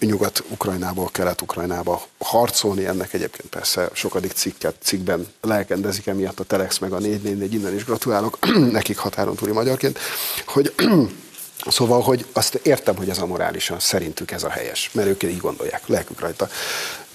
Nyugat-Ukrajnából 0.00 1.08
Kelet-Ukrajnába 1.12 2.02
harcolni. 2.18 2.86
Ennek 2.86 3.12
egyébként 3.12 3.48
persze 3.48 3.90
sokadik 3.92 4.32
cikket, 4.32 4.74
cikkben 4.82 5.26
lelkendezik 5.40 6.06
emiatt 6.06 6.40
a 6.40 6.44
Telex 6.44 6.78
meg 6.78 6.92
a 6.92 6.98
444, 6.98 7.54
innen 7.54 7.74
is 7.74 7.84
gratulálok 7.84 8.38
nekik 8.70 8.98
határon 8.98 9.34
túli 9.34 9.52
magyarként, 9.52 9.98
hogy 10.46 10.74
Szóval, 11.66 12.00
hogy 12.00 12.26
azt 12.32 12.54
értem, 12.54 12.96
hogy 12.96 13.08
ez 13.08 13.18
a 13.18 13.26
morálisan 13.26 13.80
szerintük 13.80 14.30
ez 14.30 14.42
a 14.42 14.50
helyes, 14.50 14.90
mert 14.92 15.08
ők 15.08 15.22
így 15.22 15.38
gondolják, 15.38 15.86
lelkük 15.86 16.20
rajta. 16.20 16.48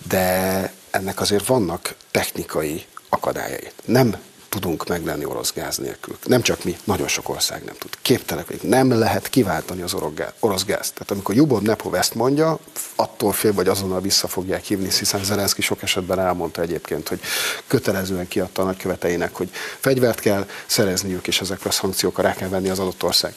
De 0.08 0.74
ennek 0.89 1.20
azért 1.20 1.46
vannak 1.46 1.96
technikai 2.12 2.86
akadályai. 3.10 3.72
Nem 3.86 4.18
tudunk 4.60 4.88
meglenni 4.88 5.26
orosz 5.26 5.54
gáz 5.54 5.78
nélkül. 5.78 6.18
Nem 6.24 6.42
csak 6.42 6.64
mi, 6.64 6.78
nagyon 6.84 7.08
sok 7.08 7.30
ország 7.30 7.64
nem 7.64 7.76
tud. 7.78 7.98
Képtelenek 8.02 8.50
vagyunk. 8.50 8.70
Nem 8.70 9.00
lehet 9.00 9.30
kiváltani 9.30 9.82
az 9.82 9.96
orosz 10.40 10.66
gázt. 10.66 10.94
Tehát 10.94 11.12
amikor 11.12 11.36
Jubov 11.36 11.62
Nepov 11.62 11.94
ezt 11.94 12.14
mondja, 12.14 12.60
attól 12.96 13.34
fél, 13.34 13.54
vagy 13.54 13.68
azonnal 13.68 14.02
vissza 14.02 14.28
fogják 14.28 14.64
hívni, 14.64 14.90
hiszen 15.00 15.24
Zelenszky 15.24 15.62
sok 15.62 15.84
esetben 15.84 16.20
elmondta 16.20 16.62
egyébként, 16.62 17.08
hogy 17.08 17.20
kötelezően 17.68 18.28
kiadta 18.28 18.62
a 18.62 18.66
nagyköveteinek, 18.66 19.36
hogy 19.36 19.50
fegyvert 19.80 20.20
kell 20.20 20.48
szerezniük, 20.66 21.28
és 21.28 21.42
ezekre 21.42 21.70
a 21.70 21.74
szankciókra 21.74 22.24
rá 22.24 22.34
kell 22.34 22.50
venni 22.50 22.70
az 22.70 22.80
adott, 22.80 23.04
ország, 23.04 23.34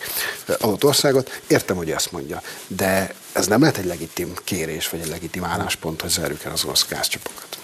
adott 0.59 0.85
országot. 0.85 1.41
Értem, 1.47 1.77
hogy 1.77 1.91
ezt 1.91 2.12
mondja, 2.12 2.43
de 2.67 3.15
ez 3.33 3.47
nem 3.47 3.61
lehet 3.61 3.77
egy 3.77 3.85
legitim 3.85 4.33
kérés, 4.45 4.89
vagy 4.89 5.00
egy 5.00 5.09
legitim 5.09 5.45
álláspont, 5.45 6.00
hogy 6.00 6.11
zárjuk 6.11 6.45
el 6.45 6.53
az 6.53 6.65
orosz 6.65 6.87
gázcsapokat. 6.89 7.59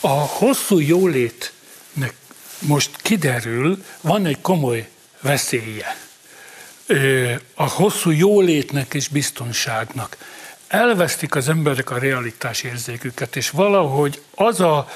A 0.00 0.08
hosszú 0.08 0.78
jólét 0.78 1.52
most 2.58 2.96
kiderül, 2.96 3.84
van 4.00 4.26
egy 4.26 4.40
komoly 4.40 4.88
veszélye 5.20 5.96
a 7.54 7.68
hosszú 7.68 8.10
jólétnek 8.10 8.94
és 8.94 9.08
biztonságnak. 9.08 10.16
Elvesztik 10.68 11.34
az 11.34 11.48
emberek 11.48 11.90
a 11.90 11.98
realitás 11.98 12.62
érzéküket, 12.62 13.36
és 13.36 13.50
valahogy 13.50 14.22
az 14.34 14.60
a 14.60 14.88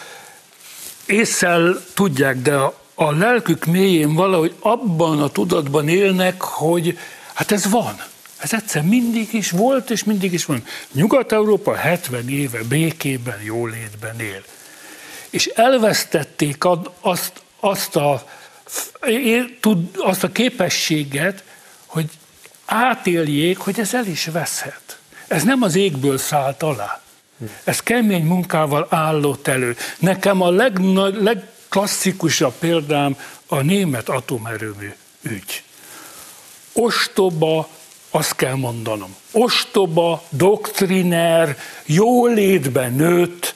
észszel 1.07 1.85
tudják, 1.95 2.37
de 2.37 2.55
a, 2.55 2.81
a 2.95 3.13
lelkük 3.13 3.65
mélyén 3.65 4.15
valahogy 4.15 4.55
abban 4.61 5.23
a 5.23 5.29
tudatban 5.29 5.89
élnek, 5.89 6.41
hogy 6.41 6.99
hát 7.35 7.53
ez 7.53 7.71
van. 7.71 8.03
Ez 8.37 8.53
egyszer 8.53 8.83
mindig 8.83 9.33
is 9.33 9.51
volt, 9.51 9.91
és 9.91 10.05
mindig 10.05 10.33
is 10.33 10.45
van. 10.45 10.65
Nyugat-Európa 10.93 11.75
70 11.75 12.29
éve 12.29 12.63
békében, 12.63 13.43
jólétben 13.43 14.21
él. 14.21 14.43
És 15.35 15.47
elvesztették 15.47 16.65
azt 17.01 17.43
azt 17.61 17.97
a, 17.97 18.25
azt 19.97 20.25
a 20.25 20.33
képességet, 20.33 21.45
hogy 21.87 22.11
átéljék, 22.65 23.59
hogy 23.59 23.81
ez 23.81 23.95
el 23.95 24.07
is 24.07 24.25
veszhet. 24.25 24.99
Ez 25.29 25.43
nem 25.43 25.63
az 25.63 25.75
égből 25.75 26.19
szállt 26.19 26.63
alá. 26.63 27.03
Ez 27.65 27.81
kemény 27.81 28.25
munkával 28.25 28.87
állott 28.91 29.49
elő. 29.49 29.77
Nekem 29.99 30.41
a 30.41 30.51
legnagy, 30.51 31.23
legklasszikusabb 31.23 32.55
példám 32.59 33.19
a 33.47 33.61
német 33.61 34.09
atomerőmű 34.09 34.95
ügy. 35.23 35.63
Ostoba, 36.73 37.69
azt 38.11 38.37
kell 38.37 38.55
mondanom, 38.55 39.17
ostoba, 39.31 40.23
doktriner, 40.29 41.59
jólétben 41.87 42.93
nőtt, 42.93 43.55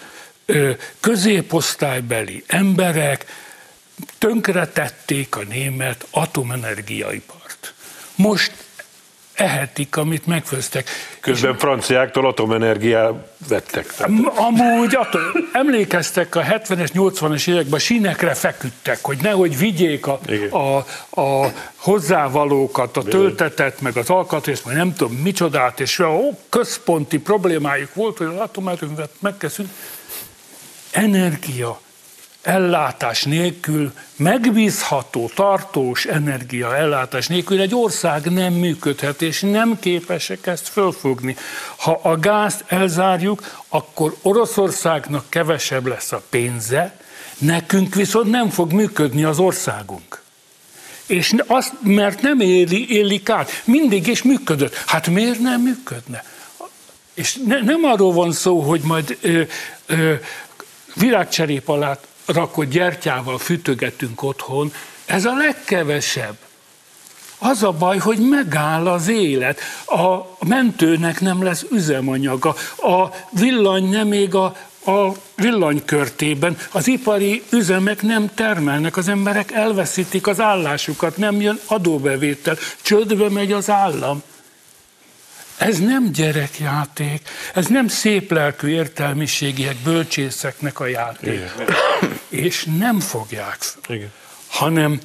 középosztálybeli 1.01 2.45
emberek, 2.47 3.25
tönkretették 4.19 5.37
a 5.37 5.43
német 5.49 6.07
atomenergiaipart. 6.11 7.75
Most 8.15 8.53
ehetik, 9.39 9.97
amit 9.97 10.27
megfőztek. 10.27 10.89
Közben 11.21 11.53
és 11.53 11.61
franciáktól 11.61 12.27
atomenergiát 12.27 13.13
vettek. 13.49 13.95
Amúgy 14.35 14.95
atom, 14.95 15.23
emlékeztek 15.53 16.35
a 16.35 16.43
70-es, 16.43 16.89
80-es 16.95 17.49
években 17.49 17.81
sínekre 17.81 18.35
feküdtek, 18.35 18.99
hogy 19.03 19.19
nehogy 19.23 19.59
vigyék 19.59 20.07
a, 20.07 20.21
a, 20.51 20.77
a 21.21 21.53
hozzávalókat, 21.77 22.97
a 22.97 23.03
töltetet, 23.03 23.81
meg 23.81 23.97
az 23.97 24.11
alkatrészt, 24.11 24.65
meg 24.65 24.77
nem 24.77 24.95
tudom 24.95 25.17
micsodát, 25.17 25.81
és 25.81 25.99
a 25.99 26.19
központi 26.49 27.19
problémájuk 27.19 27.95
volt, 27.95 28.17
hogy 28.17 28.27
az 28.27 28.39
atomerőművet 28.39 29.11
megkezdünk. 29.21 29.69
Energia 30.91 31.81
ellátás 32.43 33.25
nélkül, 33.25 33.93
megbízható, 34.17 35.31
tartós 35.35 36.05
energia 36.05 36.77
ellátás 36.77 37.27
nélkül 37.27 37.61
egy 37.61 37.75
ország 37.75 38.33
nem 38.33 38.53
működhet, 38.53 39.23
és 39.23 39.41
nem 39.41 39.79
képesek 39.81 40.47
ezt 40.47 40.69
fölfogni. 40.69 41.37
Ha 41.77 42.01
a 42.03 42.17
gázt 42.17 42.65
elzárjuk, 42.67 43.63
akkor 43.69 44.17
Oroszországnak 44.23 45.25
kevesebb 45.29 45.87
lesz 45.87 46.13
a 46.13 46.23
pénze, 46.31 46.97
Nekünk 47.39 47.95
viszont 47.95 48.31
nem 48.31 48.51
fog 48.51 48.73
működni 48.73 49.25
az 49.25 49.39
országunk. 49.39 50.23
És 51.07 51.35
azt, 51.47 51.73
mert 51.83 52.21
nem 52.21 52.41
éli, 52.41 52.91
élik 52.91 53.29
át. 53.29 53.63
Mindig 53.65 54.07
is 54.07 54.23
működött. 54.23 54.75
Hát 54.87 55.07
miért 55.07 55.39
nem 55.39 55.61
működne? 55.61 56.25
És 57.15 57.39
ne, 57.47 57.61
nem 57.61 57.85
arról 57.85 58.13
van 58.13 58.33
szó, 58.33 58.61
hogy 58.61 58.81
majd 58.81 59.19
ö, 59.21 59.43
ö, 59.87 60.15
virágcserép 60.95 61.69
alá 61.69 61.99
rakott 62.27 62.69
gyertyával 62.69 63.39
fütögetünk 63.39 64.23
otthon. 64.23 64.73
Ez 65.07 65.25
a 65.25 65.37
legkevesebb. 65.37 66.37
Az 67.39 67.63
a 67.63 67.73
baj, 67.73 67.99
hogy 67.99 68.19
megáll 68.19 68.87
az 68.87 69.09
élet. 69.09 69.61
A 69.87 70.45
mentőnek 70.47 71.21
nem 71.21 71.43
lesz 71.43 71.65
üzemanyaga. 71.71 72.55
A 72.77 73.09
villany 73.31 73.89
nem 73.89 74.09
még 74.09 74.35
a, 74.35 74.45
a 74.85 75.13
villanykörtében. 75.35 76.57
Az 76.73 76.87
ipari 76.87 77.43
üzemek 77.51 78.03
nem 78.03 78.31
termelnek, 78.35 78.97
az 78.97 79.09
emberek 79.09 79.53
elveszítik 79.53 80.27
az 80.27 80.41
állásukat, 80.41 81.17
nem 81.17 81.41
jön 81.41 81.61
adóbevétel, 81.67 82.57
csődbe 82.83 83.29
megy 83.29 83.53
az 83.53 83.71
állam. 83.71 84.23
Ez 85.59 85.79
nem 85.79 86.13
gyerekjáték, 86.13 87.29
ez 87.55 87.67
nem 87.67 87.89
szép 87.89 88.31
lelkű 88.31 88.69
értelmiségiek, 88.69 89.77
bölcsészeknek 89.77 90.81
a 90.81 90.87
játék. 90.87 91.33
Igen. 91.33 91.79
És 92.29 92.67
nem 92.79 93.01
fogják. 93.01 93.59
Igen. 93.89 94.13
Hanem 94.49 95.01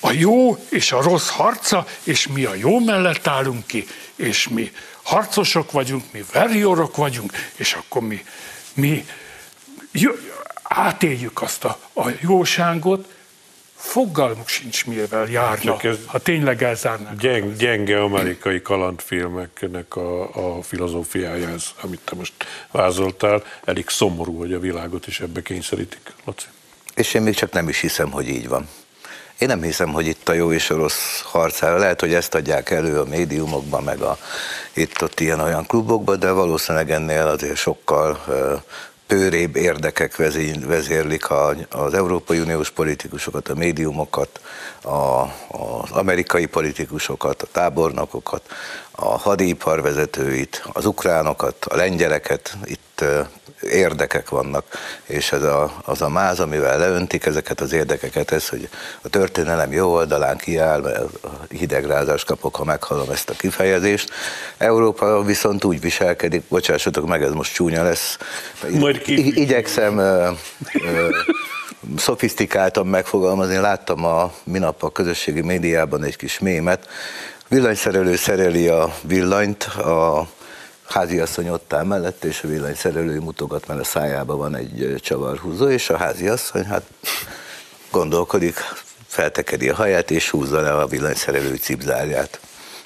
a 0.00 0.12
jó 0.12 0.66
és 0.68 0.92
a 0.92 1.02
rossz 1.02 1.28
harca, 1.28 1.86
és 2.02 2.26
mi 2.26 2.44
a 2.44 2.54
jó 2.54 2.78
mellett 2.78 3.26
állunk 3.26 3.66
ki, 3.66 3.86
és 4.16 4.48
mi 4.48 4.72
harcosok 5.02 5.70
vagyunk, 5.70 6.04
mi 6.12 6.24
verjorok 6.32 6.96
vagyunk, 6.96 7.32
és 7.56 7.72
akkor 7.72 8.02
mi, 8.02 8.24
mi 8.74 9.06
átéljük 10.62 11.42
azt 11.42 11.64
a, 11.64 11.78
a 11.94 12.08
jóságot, 12.20 13.14
fogalmuk 13.82 14.48
sincs 14.48 14.86
mivel 14.86 15.26
járna, 15.28 15.80
ez 15.80 15.96
ha 16.06 16.18
tényleg 16.18 16.62
elzárnák. 16.62 17.16
Gyeng, 17.16 17.56
gyenge 17.56 18.00
amerikai 18.00 18.62
kalandfilmeknek 18.62 19.96
a, 19.96 20.22
a 20.56 20.62
filozófiája 20.62 21.48
ez, 21.48 21.64
amit 21.80 22.00
te 22.04 22.14
most 22.14 22.32
vázoltál. 22.70 23.44
Elég 23.64 23.88
szomorú, 23.88 24.38
hogy 24.38 24.52
a 24.52 24.58
világot 24.58 25.06
is 25.06 25.20
ebbe 25.20 25.42
kényszerítik. 25.42 26.12
Laci. 26.24 26.46
És 26.94 27.14
én 27.14 27.22
még 27.22 27.34
csak 27.34 27.52
nem 27.52 27.68
is 27.68 27.80
hiszem, 27.80 28.10
hogy 28.10 28.28
így 28.28 28.48
van. 28.48 28.68
Én 29.38 29.48
nem 29.48 29.62
hiszem, 29.62 29.92
hogy 29.92 30.06
itt 30.06 30.28
a 30.28 30.32
jó 30.32 30.52
és 30.52 30.70
a 30.70 30.76
rossz 30.76 31.20
harcára. 31.20 31.78
Lehet, 31.78 32.00
hogy 32.00 32.14
ezt 32.14 32.34
adják 32.34 32.70
elő 32.70 33.00
a 33.00 33.04
médiumokban, 33.04 33.82
meg 33.82 34.00
a 34.00 34.18
itt-ott 34.72 35.20
ilyen-olyan 35.20 35.66
klubokban, 35.66 36.18
de 36.18 36.30
valószínűleg 36.30 36.90
ennél 36.90 37.26
azért 37.26 37.56
sokkal 37.56 38.24
pőrébb 39.12 39.56
érdekek 39.56 40.16
vezérlik 40.66 41.30
az 41.70 41.94
Európai 41.94 42.38
Uniós 42.38 42.70
politikusokat, 42.70 43.48
a 43.48 43.54
médiumokat, 43.54 44.40
a, 44.82 45.22
az 45.56 45.90
amerikai 45.90 46.46
politikusokat, 46.46 47.42
a 47.42 47.46
tábornokokat, 47.52 48.42
a 48.92 49.18
hadipar 49.18 49.82
vezetőit, 49.82 50.62
az 50.72 50.86
ukránokat, 50.86 51.64
a 51.64 51.76
lengyeleket, 51.76 52.56
itt 52.64 53.04
érdekek 53.62 54.28
vannak, 54.28 54.64
és 55.06 55.32
ez 55.32 55.42
a, 55.42 55.72
az 55.84 56.02
a 56.02 56.08
máz, 56.08 56.40
amivel 56.40 56.78
leöntik 56.78 57.26
ezeket 57.26 57.60
az 57.60 57.72
érdekeket, 57.72 58.30
ez, 58.30 58.48
hogy 58.48 58.68
a 59.02 59.08
történelem 59.08 59.72
jó 59.72 59.92
oldalán 59.92 60.36
kiáll, 60.36 60.80
mert 60.80 61.04
hidegrázást 61.48 62.26
kapok, 62.26 62.56
ha 62.56 62.64
meghallom 62.64 63.10
ezt 63.10 63.30
a 63.30 63.34
kifejezést. 63.34 64.10
Európa 64.58 65.22
viszont 65.22 65.64
úgy 65.64 65.80
viselkedik, 65.80 66.42
bocsássatok 66.48 67.06
meg, 67.06 67.22
ez 67.22 67.32
most 67.32 67.54
csúnya 67.54 67.82
lesz, 67.82 68.18
Majd 68.70 68.98
ki... 68.98 69.40
igyekszem 69.40 69.98
ö, 69.98 70.30
ö, 70.72 71.08
szofisztikáltan 71.96 72.86
megfogalmazni, 72.86 73.56
láttam 73.56 74.04
a 74.04 74.32
minap 74.44 74.82
a 74.82 74.90
közösségi 74.90 75.40
médiában 75.40 76.04
egy 76.04 76.16
kis 76.16 76.38
mémet, 76.38 76.88
villanyszerelő 77.52 78.16
szereli 78.16 78.68
a 78.68 78.94
villanyt, 79.02 79.62
a 79.62 80.28
háziasszony 80.88 81.48
ott 81.48 81.72
áll 81.72 81.84
mellett, 81.84 82.24
és 82.24 82.42
a 82.42 82.48
villanyszerelő 82.48 83.20
mutogat, 83.20 83.66
mert 83.66 83.80
a 83.80 83.84
szájában 83.84 84.38
van 84.38 84.56
egy 84.56 84.94
csavarhúzó, 85.00 85.68
és 85.68 85.90
a 85.90 85.96
háziasszony 85.96 86.64
hát 86.64 86.82
gondolkodik, 87.90 88.58
feltekedi 89.06 89.68
a 89.68 89.74
haját, 89.74 90.10
és 90.10 90.30
húzza 90.30 90.60
le 90.60 90.72
a 90.72 90.86
villanyszerelő 90.86 91.54
cipzárját. 91.54 92.40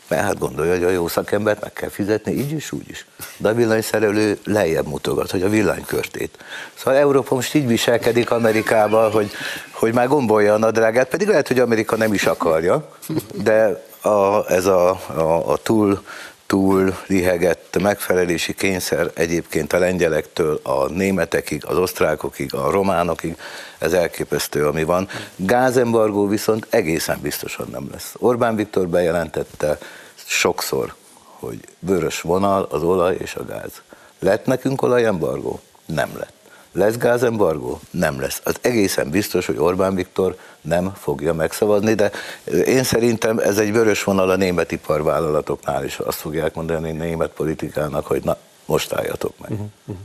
Mert 0.08 0.22
hát 0.22 0.38
gondolja, 0.38 0.72
hogy 0.72 0.84
a 0.84 0.90
jó 0.90 1.08
szakembert 1.08 1.60
meg 1.60 1.72
kell 1.72 1.88
fizetni, 1.88 2.32
így 2.32 2.52
is, 2.52 2.72
úgy 2.72 2.88
is. 2.88 3.06
De 3.36 3.48
a 3.48 3.54
villanyszerelő 3.54 4.38
lejjebb 4.44 4.86
mutogat, 4.86 5.30
hogy 5.30 5.42
a 5.42 5.48
villanykörtét. 5.48 6.38
Szóval 6.74 7.00
Európa 7.00 7.34
most 7.34 7.54
így 7.54 7.66
viselkedik 7.66 8.30
Amerikával, 8.30 9.10
hogy, 9.10 9.30
hogy 9.72 9.92
már 9.92 10.08
gombolja 10.08 10.54
a 10.54 10.58
nadrágát, 10.58 11.08
pedig 11.08 11.28
lehet, 11.28 11.48
hogy 11.48 11.58
Amerika 11.58 11.96
nem 11.96 12.12
is 12.12 12.24
akarja, 12.24 12.88
de 13.34 13.84
a, 14.00 14.50
ez 14.52 14.66
a, 14.66 14.90
a, 15.06 15.52
a 15.52 15.56
túl 15.56 16.02
túl 16.46 16.96
lihegett 17.06 17.82
megfelelési 17.82 18.54
kényszer 18.54 19.10
egyébként 19.14 19.72
a 19.72 19.78
lengyelektől 19.78 20.60
a 20.62 20.88
németekig, 20.88 21.64
az 21.66 21.78
osztrákokig, 21.78 22.54
a 22.54 22.70
románokig, 22.70 23.36
ez 23.78 23.92
elképesztő, 23.92 24.66
ami 24.66 24.84
van. 24.84 25.08
Gázembargó 25.36 26.26
viszont 26.26 26.66
egészen 26.70 27.18
biztosan 27.22 27.68
nem 27.70 27.88
lesz. 27.92 28.14
Orbán 28.18 28.56
Viktor 28.56 28.88
bejelentette 28.88 29.78
sokszor, 30.14 30.94
hogy 31.38 31.60
vörös 31.78 32.20
vonal 32.20 32.68
az 32.70 32.82
olaj 32.82 33.16
és 33.18 33.34
a 33.34 33.44
gáz. 33.44 33.82
Lett 34.18 34.46
nekünk 34.46 34.82
olajembargó? 34.82 35.60
Nem 35.86 36.10
lett. 36.18 36.35
Lesz 36.76 36.96
gázembargó? 36.96 37.80
Nem 37.90 38.20
lesz. 38.20 38.40
Az 38.44 38.56
egészen 38.60 39.10
biztos, 39.10 39.46
hogy 39.46 39.56
Orbán 39.58 39.94
Viktor 39.94 40.36
nem 40.60 40.92
fogja 40.96 41.34
megszavazni, 41.34 41.94
de 41.94 42.10
én 42.64 42.82
szerintem 42.82 43.38
ez 43.38 43.58
egy 43.58 43.72
vörös 43.72 44.04
vonal 44.04 44.30
a 44.30 44.36
német 44.36 44.72
iparvállalatoknál 44.72 45.84
is. 45.84 45.98
Azt 45.98 46.18
fogják 46.18 46.54
mondani 46.54 46.92
német 46.92 47.30
politikának, 47.30 48.06
hogy 48.06 48.22
na, 48.24 48.36
most 48.64 48.92
álljatok 48.92 49.32
meg. 49.38 49.50
Uh-huh. 49.50 49.96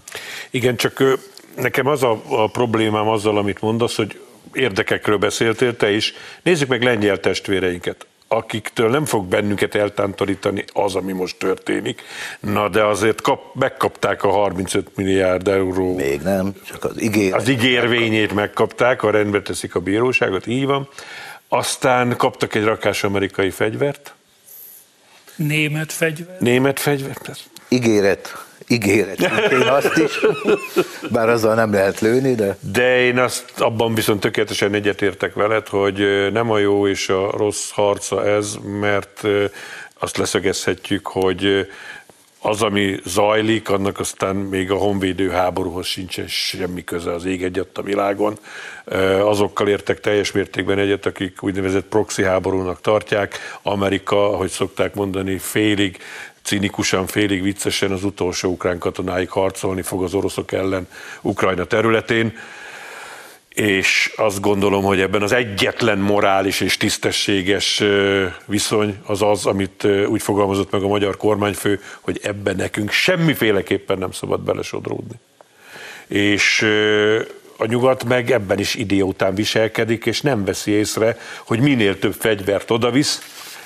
Igen, 0.50 0.76
csak 0.76 1.18
nekem 1.56 1.88
az 1.88 2.04
a, 2.04 2.22
a 2.30 2.48
problémám 2.48 3.08
azzal, 3.08 3.38
amit 3.38 3.62
mondasz, 3.62 3.96
hogy 3.96 4.20
érdekekről 4.54 5.18
beszéltél 5.18 5.76
te 5.76 5.92
is. 5.92 6.14
Nézzük 6.44 6.68
meg 6.68 6.84
lengyel 6.84 7.20
testvéreinket 7.20 8.06
akiktől 8.32 8.90
nem 8.90 9.06
fog 9.06 9.26
bennünket 9.26 9.76
eltántorítani 9.76 10.64
az, 10.74 10.96
ami 10.96 11.12
most 11.12 11.38
történik. 11.38 12.02
Na 12.40 12.70
de 12.70 12.84
azért 12.84 13.22
kap, 13.22 13.56
megkapták 13.56 14.24
a 14.24 14.30
35 14.30 14.96
milliárd 14.96 15.48
euró. 15.48 15.96
Még 15.96 16.22
nem, 16.22 16.54
csak 16.66 16.84
az 16.84 17.02
ígér. 17.02 17.34
Az 17.34 17.48
ígérvényét 17.48 18.34
megkapták, 18.34 19.00
ha 19.00 19.10
rendbe 19.10 19.42
teszik 19.42 19.76
a 19.76 19.80
bíróságot, 19.80 20.48
így 20.48 20.66
van. 20.66 20.90
Aztán 21.48 22.18
kaptak 22.18 22.56
egy 22.56 22.64
rakás 22.64 23.04
amerikai 23.04 23.50
fegyvert. 23.50 24.14
Német 25.36 25.92
fegyvert. 25.92 26.40
Német 26.40 26.80
fegyvert. 26.80 27.50
Ígéret 27.70 28.46
ígéret. 28.72 29.20
Én 29.52 29.68
azt 29.68 29.98
is, 29.98 30.20
bár 31.12 31.30
azzal 31.30 31.56
nem 31.56 31.74
lehet 31.74 32.00
lőni, 32.00 32.36
de... 32.36 32.58
De 32.74 33.00
én 33.00 33.18
azt 33.18 33.54
abban 33.58 33.94
viszont 33.94 34.20
tökéletesen 34.20 34.74
egyetértek 34.74 35.34
veled, 35.34 35.68
hogy 35.68 36.30
nem 36.32 36.52
a 36.52 36.58
jó 36.58 36.88
és 36.88 37.10
a 37.10 37.32
rossz 37.38 37.70
harca 37.72 38.26
ez, 38.26 38.56
mert 38.80 39.24
azt 40.00 40.18
leszögezhetjük, 40.18 41.08
hogy 41.08 41.68
az, 42.44 42.62
ami 42.62 43.00
zajlik, 43.06 43.70
annak 43.70 44.00
aztán 44.00 44.36
még 44.36 44.72
a 44.72 44.76
honvédő 44.76 45.30
háborúhoz 45.30 45.86
sincsen 45.86 46.28
semmi 46.28 46.84
köze 46.84 47.12
az 47.12 47.26
ég 47.26 47.44
egyet 47.44 47.78
a 47.78 47.82
világon. 47.82 48.38
Azokkal 49.22 49.68
értek 49.68 50.00
teljes 50.00 50.32
mértékben 50.32 50.80
egyet, 50.80 51.06
akik 51.06 51.44
úgynevezett 51.44 51.86
proxy 51.86 52.24
háborúnak 52.24 52.82
tartják. 52.82 53.40
Amerika, 53.62 54.34
ahogy 54.34 54.50
szokták 54.50 54.94
mondani, 54.94 55.38
félig 55.38 55.98
cinikusan, 56.44 57.08
félig 57.08 57.42
viccesen 57.42 57.92
az 57.92 58.04
utolsó 58.04 58.50
ukrán 58.50 58.78
katonáig 58.78 59.30
harcolni 59.30 59.82
fog 59.82 60.04
az 60.04 60.14
oroszok 60.14 60.52
ellen 60.52 60.88
Ukrajna 61.22 61.66
területén, 61.66 62.34
és 63.54 64.14
azt 64.16 64.42
gondolom, 64.42 64.84
hogy 64.84 65.00
ebben 65.00 65.22
az 65.22 65.32
egyetlen 65.32 65.98
morális 65.98 66.60
és 66.60 66.78
tisztességes 66.78 67.84
viszony 68.46 68.98
az 69.06 69.22
az, 69.22 69.46
amit 69.46 69.88
úgy 70.08 70.22
fogalmazott 70.22 70.72
meg 70.72 70.84
a 70.84 70.88
magyar 70.88 71.18
kormányfő, 71.18 71.82
hogy 72.02 72.20
ebben 72.24 72.56
nekünk 72.56 72.92
semmiféleképpen 72.92 73.98
nem 73.98 74.12
szabad 74.12 74.42
belesodródni. 74.42 75.16
És 76.08 76.62
a 77.58 77.66
nyugat 77.66 78.04
meg 78.04 78.32
ebben 78.32 78.60
is 78.60 78.76
idiótán 78.76 79.36
viselkedik, 79.36 80.06
és 80.06 80.22
nem 80.22 80.46
veszi 80.46 80.72
észre, 80.72 81.18
hogy 81.44 81.60
minél 81.60 82.00
több 82.00 82.14
fegyvert 82.20 82.72
odavisz, 82.72 83.22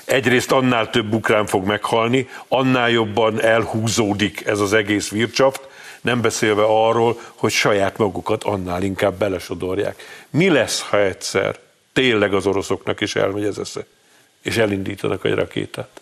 egyrészt 0.06 0.52
annál 0.52 0.90
több 0.90 1.14
ukrán 1.14 1.46
fog 1.46 1.66
meghalni, 1.66 2.30
annál 2.48 2.90
jobban 2.90 3.42
elhúzódik 3.42 4.46
ez 4.46 4.60
az 4.60 4.74
egész 4.74 5.10
vircsaft, 5.10 5.68
nem 6.02 6.22
beszélve 6.22 6.64
arról, 6.64 7.20
hogy 7.36 7.52
saját 7.52 7.98
magukat 7.98 8.44
annál 8.44 8.84
inkább 8.84 9.18
belesodorják. 9.18 10.04
Mi 10.30 10.50
lesz, 10.50 10.82
ha 10.82 11.00
egyszer 11.00 11.60
tényleg 11.94 12.34
az 12.34 12.46
oroszoknak 12.46 13.02
is 13.02 13.16
elmegy 13.16 13.46
ez 13.46 13.58
esze, 13.58 13.86
és 14.42 14.58
elindítanak 14.58 15.26
egy 15.26 15.34
rakétát? 15.34 16.02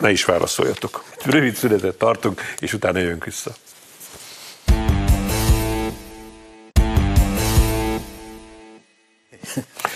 Ne 0.00 0.10
is 0.10 0.24
válaszoljatok. 0.24 1.04
Rövid 1.24 1.54
szünetet 1.54 1.98
tartunk, 1.98 2.40
és 2.58 2.72
utána 2.72 2.98
jövünk 2.98 3.24
vissza. 3.24 3.54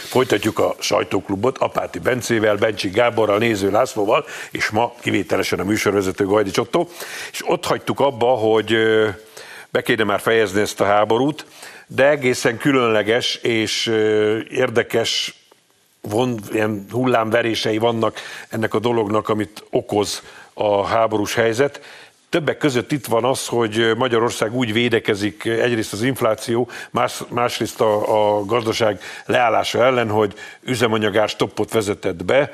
Folytatjuk 0.09 0.59
a 0.59 0.75
sajtóklubot 0.79 1.59
Apáti 1.59 1.99
Bencével, 1.99 2.57
Bencsi 2.57 2.89
Gáborral, 2.89 3.39
Néző 3.39 3.71
Lászlóval, 3.71 4.25
és 4.51 4.69
ma 4.69 4.95
kivételesen 5.01 5.59
a 5.59 5.65
műsorvezető 5.65 6.25
Gajdi 6.25 6.51
Csottó. 6.51 6.89
És 7.33 7.43
ott 7.49 7.65
hagytuk 7.65 8.01
abba, 8.01 8.27
hogy 8.27 8.77
be 9.71 9.83
kéne 9.83 10.05
már 10.05 10.21
fejezni 10.21 10.61
ezt 10.61 10.81
a 10.81 10.85
háborút, 10.85 11.47
de 11.87 12.09
egészen 12.09 12.59
különleges 12.59 13.35
és 13.35 13.87
érdekes 14.51 15.35
von, 16.01 16.39
ilyen 16.53 16.87
hullámverései 16.91 17.79
vannak 17.79 18.19
ennek 18.49 18.75
a 18.75 18.79
dolognak, 18.79 19.29
amit 19.29 19.65
okoz 19.71 20.23
a 20.55 20.87
háborús 20.87 21.35
helyzet. 21.35 21.81
Többek 22.31 22.59
között 22.59 22.93
itt 22.93 23.07
van 23.07 23.25
az, 23.25 23.47
hogy 23.47 23.93
Magyarország 23.97 24.55
úgy 24.55 24.73
védekezik 24.73 25.45
egyrészt 25.45 25.93
az 25.93 26.03
infláció, 26.03 26.69
más, 26.91 27.23
másrészt 27.29 27.81
a, 27.81 28.37
a 28.37 28.45
gazdaság 28.45 29.01
leállása 29.27 29.85
ellen, 29.85 30.09
hogy 30.09 30.35
üzemanyagás 30.63 31.31
stoppot 31.31 31.73
vezetett 31.73 32.25
be, 32.25 32.51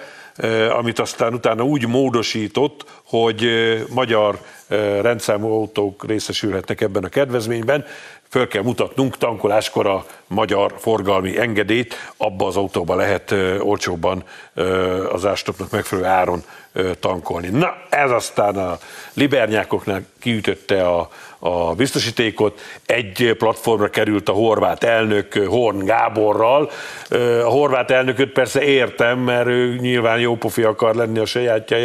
amit 0.71 0.99
aztán 0.99 1.35
utána 1.35 1.63
úgy 1.63 1.87
módosított, 1.87 2.85
hogy 3.05 3.49
magyar 3.91 4.39
rendszámú 5.01 5.53
autók 5.53 6.07
részesülhetnek 6.07 6.81
ebben 6.81 7.05
a 7.05 7.09
kedvezményben. 7.09 7.85
Föl 8.35 8.49
kell 8.49 8.63
mutatnunk 8.63 9.17
tankoláskor 9.19 9.87
a 9.87 10.05
magyar 10.27 10.75
forgalmi 10.79 11.39
engedélyt, 11.39 11.95
abba 12.17 12.47
az 12.47 12.57
autóba 12.57 12.95
lehet 12.95 13.35
olcsóbban 13.59 14.25
az 15.13 15.27
ástopnak 15.27 15.71
megfelelő 15.71 16.07
áron 16.07 16.43
tankolni. 17.01 17.49
Na, 17.49 17.77
ez 17.91 18.11
aztán 18.11 18.57
a 18.57 18.79
libernyákoknál 19.13 20.07
kiütötte 20.21 20.87
a, 20.87 21.09
a 21.39 21.75
biztosítékot, 21.75 22.61
egy 22.87 23.35
platformra 23.39 23.91
került 23.91 24.29
a 24.29 24.33
horvát 24.33 24.85
elnök 24.85 25.35
Horn 25.35 25.85
Gáborral. 25.85 26.71
A 27.45 27.49
horvát 27.49 27.91
elnököt 27.91 28.33
persze 28.33 28.63
értem, 28.63 29.19
mert 29.19 29.47
ő 29.47 29.77
nyilván 29.77 30.19
jó 30.19 30.37
pofi 30.37 30.63
akar 30.63 30.95
lenni 30.95 31.19
a 31.19 31.27
sajátja 31.27 31.77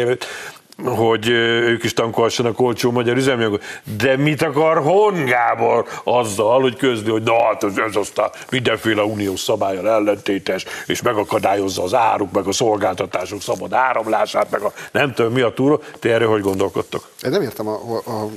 hogy 0.84 1.28
ők 1.28 1.84
is 1.84 1.92
tankolhassanak 1.92 2.60
olcsó 2.60 2.90
magyar 2.90 3.16
üzemanyagot. 3.16 3.62
De 3.96 4.16
mit 4.16 4.42
akar 4.42 4.82
Hon 4.82 5.24
Gábor 5.24 5.86
azzal, 6.04 6.60
hogy 6.60 6.76
közli, 6.76 7.10
hogy 7.10 7.22
na 7.22 7.44
hát 7.44 7.64
ez, 7.64 7.76
ez 7.76 7.96
aztán 7.96 8.30
mindenféle 8.50 9.02
uniós 9.02 9.40
szabályal 9.40 9.88
ellentétes, 9.88 10.64
és 10.86 11.02
megakadályozza 11.02 11.82
az 11.82 11.94
áruk, 11.94 12.32
meg 12.32 12.46
a 12.46 12.52
szolgáltatások 12.52 13.42
szabad 13.42 13.72
áramlását, 13.72 14.50
meg 14.50 14.62
a 14.62 14.72
nem 14.92 15.14
tudom 15.14 15.32
mi 15.32 15.40
a 15.40 15.52
túra. 15.52 15.78
Ti 15.98 16.08
erről 16.08 16.28
hogy 16.28 16.40
gondolkodtok? 16.42 17.08
Én 17.22 17.30
nem 17.30 17.42
értem 17.42 17.68
a, 17.68 17.80
a, 18.04 18.10
a, 18.10 18.28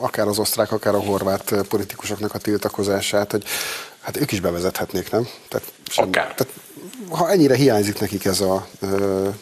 akár 0.00 0.26
az 0.26 0.38
osztrák, 0.38 0.72
akár 0.72 0.94
a 0.94 1.00
horvát 1.00 1.54
politikusoknak 1.68 2.34
a 2.34 2.38
tiltakozását, 2.38 3.30
hogy 3.30 3.44
hát 4.00 4.16
ők 4.16 4.32
is 4.32 4.40
bevezethetnék, 4.40 5.10
nem? 5.10 5.28
Tehát, 5.48 5.72
sem, 5.90 6.08
akár. 6.08 6.34
Tehát 6.34 6.52
ha 7.10 7.30
ennyire 7.30 7.54
hiányzik 7.54 8.00
nekik 8.00 8.24
ez 8.24 8.40
a 8.40 8.68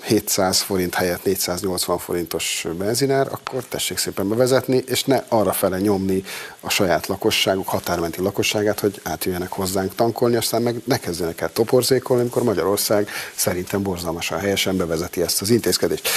700 0.04 0.60
forint 0.60 0.94
helyett 0.94 1.24
480 1.24 1.98
forintos 1.98 2.66
benzinár, 2.78 3.26
akkor 3.30 3.64
tessék 3.64 3.98
szépen 3.98 4.28
bevezetni, 4.28 4.82
és 4.86 5.04
ne 5.04 5.24
arra 5.28 5.52
fele 5.52 5.78
nyomni 5.78 6.22
a 6.60 6.70
saját 6.70 7.06
lakosságuk, 7.06 7.68
határmenti 7.68 8.20
lakosságát, 8.20 8.80
hogy 8.80 9.00
átjöjjenek 9.04 9.52
hozzánk 9.52 9.94
tankolni, 9.94 10.36
aztán 10.36 10.62
meg 10.62 10.80
ne 10.84 10.98
kezdjenek 10.98 11.40
el 11.40 11.52
toporzékolni, 11.52 12.22
amikor 12.22 12.42
Magyarország 12.42 13.08
szerintem 13.34 13.82
borzalmasan 13.82 14.38
helyesen 14.38 14.76
bevezeti 14.76 15.22
ezt 15.22 15.40
az 15.40 15.50
intézkedést. 15.50 16.08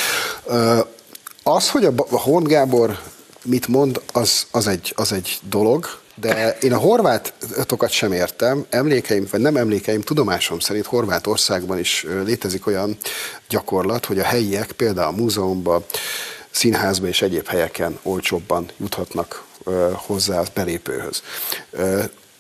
Az, 1.44 1.70
hogy 1.70 1.86
a 1.86 2.20
Horn 2.20 2.44
Gábor 2.44 3.00
mit 3.44 3.68
mond, 3.68 4.02
az, 4.12 4.46
az, 4.52 4.68
egy, 4.68 4.94
az 4.96 5.12
egy 5.12 5.40
dolog, 5.50 6.02
de 6.16 6.58
én 6.62 6.74
a 6.74 6.78
horvátokat 6.78 7.90
sem 7.90 8.12
értem, 8.12 8.66
emlékeim, 8.70 9.28
vagy 9.32 9.42
nem 9.42 9.56
emlékeim, 9.56 10.02
tudomásom 10.02 10.60
szerint 10.60 10.86
Horvátországban 10.86 11.80
is 11.80 12.06
létezik 12.26 12.68
olyan 12.68 12.98
gyakorlat, 13.50 14.06
hogy 14.06 14.20
a 14.20 14.24
helyiek 14.24 14.72
például 14.72 15.14
a 15.14 15.22
múzeumban, 15.22 15.86
színházba 16.52 17.08
és 17.08 17.22
egyéb 17.22 17.48
helyeken 17.48 18.00
olcsóbban 18.04 18.70
juthatnak 18.78 19.44
hozzá 19.94 20.40
a 20.40 20.46
belépőhöz. 20.54 21.22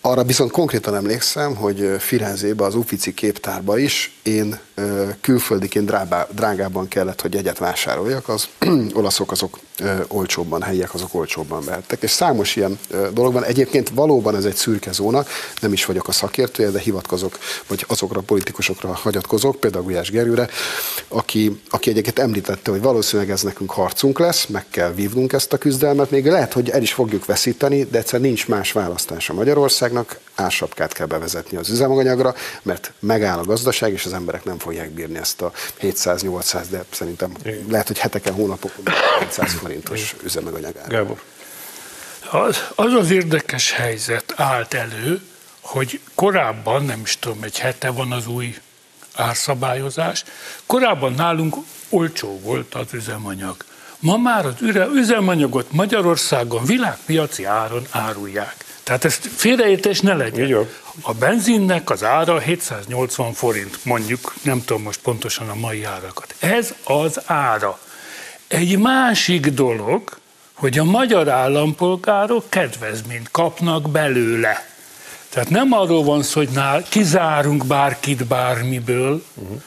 Arra 0.01 0.23
viszont 0.23 0.51
konkrétan 0.51 0.95
emlékszem, 0.95 1.55
hogy 1.55 1.95
Firenzébe, 1.99 2.65
az 2.65 2.75
Uffizi 2.75 3.13
képtárba 3.13 3.77
is 3.77 4.19
én 4.23 4.59
külföldiként 5.21 5.85
drábá, 5.85 6.27
drágában 6.31 6.87
kellett, 6.87 7.21
hogy 7.21 7.35
egyet 7.35 7.57
vásároljak, 7.57 8.29
az 8.29 8.47
olaszok 8.93 9.31
azok 9.31 9.59
olcsóbban, 10.07 10.61
helyiek 10.61 10.93
azok 10.93 11.13
olcsóbban 11.13 11.63
vehettek. 11.65 12.01
És 12.01 12.11
számos 12.11 12.55
ilyen 12.55 12.79
dologban 13.13 13.43
egyébként 13.43 13.89
valóban 13.89 14.35
ez 14.35 14.45
egy 14.45 14.55
szürke 14.55 14.91
zóna, 14.91 15.25
nem 15.61 15.73
is 15.73 15.85
vagyok 15.85 16.07
a 16.07 16.11
szakértője, 16.11 16.69
de 16.69 16.79
hivatkozok, 16.79 17.37
vagy 17.67 17.85
azokra 17.87 18.19
a 18.19 18.23
politikusokra 18.23 18.93
hagyatkozok, 18.93 19.59
például 19.59 19.83
Gulyás 19.83 20.11
Gerőre, 20.11 20.47
aki, 21.07 21.61
aki 21.69 21.89
egyébként 21.89 22.19
említette, 22.19 22.71
hogy 22.71 22.81
valószínűleg 22.81 23.31
ez 23.31 23.41
nekünk 23.41 23.71
harcunk 23.71 24.19
lesz, 24.19 24.45
meg 24.45 24.65
kell 24.69 24.93
vívnunk 24.93 25.33
ezt 25.33 25.53
a 25.53 25.57
küzdelmet, 25.57 26.11
még 26.11 26.25
lehet, 26.25 26.53
hogy 26.53 26.69
el 26.69 26.81
is 26.81 26.93
fogjuk 26.93 27.25
veszíteni, 27.25 27.83
de 27.83 27.97
egyszer 27.97 28.19
nincs 28.19 28.47
más 28.47 28.71
választása 28.71 29.33
Magyarországnak, 29.33 30.19
ársapkát 30.35 30.93
kell 30.93 31.05
bevezetni 31.05 31.57
az 31.57 31.69
üzemanyagra, 31.69 32.35
mert 32.61 32.91
megáll 32.99 33.37
a 33.37 33.43
gazdaság, 33.43 33.91
és 33.91 34.05
az 34.05 34.13
emberek 34.13 34.43
nem 34.43 34.57
fogják 34.57 34.89
bírni 34.89 35.17
ezt 35.17 35.41
a 35.41 35.51
700-800, 35.81 36.63
de 36.69 36.83
szerintem 36.89 37.31
Igen. 37.43 37.65
lehet, 37.69 37.87
hogy 37.87 37.97
heteken, 37.97 38.33
hónapokon 38.33 38.83
700 39.19 39.53
forintos 39.53 40.15
üzemanyagára. 40.23 40.87
Gábor. 40.87 41.21
Az, 42.31 42.63
az 42.75 42.93
az 42.93 43.11
érdekes 43.11 43.71
helyzet 43.71 44.33
állt 44.35 44.73
elő, 44.73 45.21
hogy 45.61 45.99
korábban, 46.15 46.85
nem 46.85 46.99
is 46.99 47.17
tudom, 47.19 47.43
egy 47.43 47.59
hete 47.59 47.89
van 47.89 48.11
az 48.11 48.27
új 48.27 48.55
árszabályozás, 49.15 50.23
korábban 50.65 51.13
nálunk 51.13 51.55
olcsó 51.89 52.39
volt 52.39 52.73
az 52.73 52.93
üzemanyag. 52.93 53.55
Ma 53.99 54.17
már 54.17 54.45
az 54.45 54.55
üzemanyagot 54.93 55.71
Magyarországon 55.71 56.65
világpiaci 56.65 57.43
áron 57.43 57.87
árulják. 57.89 58.62
Tehát 58.83 59.05
ezt 59.05 59.29
félreértés 59.35 59.99
ne 59.99 60.13
legyen. 60.13 60.67
A 61.01 61.13
benzinnek 61.13 61.89
az 61.89 62.03
ára 62.03 62.39
780 62.39 63.33
forint, 63.33 63.85
mondjuk, 63.85 64.33
nem 64.41 64.63
tudom 64.65 64.81
most 64.81 64.99
pontosan 64.99 65.49
a 65.49 65.55
mai 65.55 65.83
árakat. 65.83 66.35
Ez 66.39 66.73
az 66.83 67.21
ára. 67.25 67.79
Egy 68.47 68.77
másik 68.77 69.47
dolog, 69.47 70.17
hogy 70.53 70.77
a 70.77 70.83
magyar 70.83 71.29
állampolgárok 71.29 72.49
kedvezményt 72.49 73.31
kapnak 73.31 73.89
belőle. 73.89 74.67
Tehát 75.29 75.49
nem 75.49 75.71
arról 75.71 76.03
van 76.03 76.23
szó, 76.23 76.39
hogy 76.39 76.49
nál 76.49 76.83
kizárunk 76.89 77.65
bárkit 77.65 78.25
bármiből, 78.25 79.23
uh-huh 79.33 79.61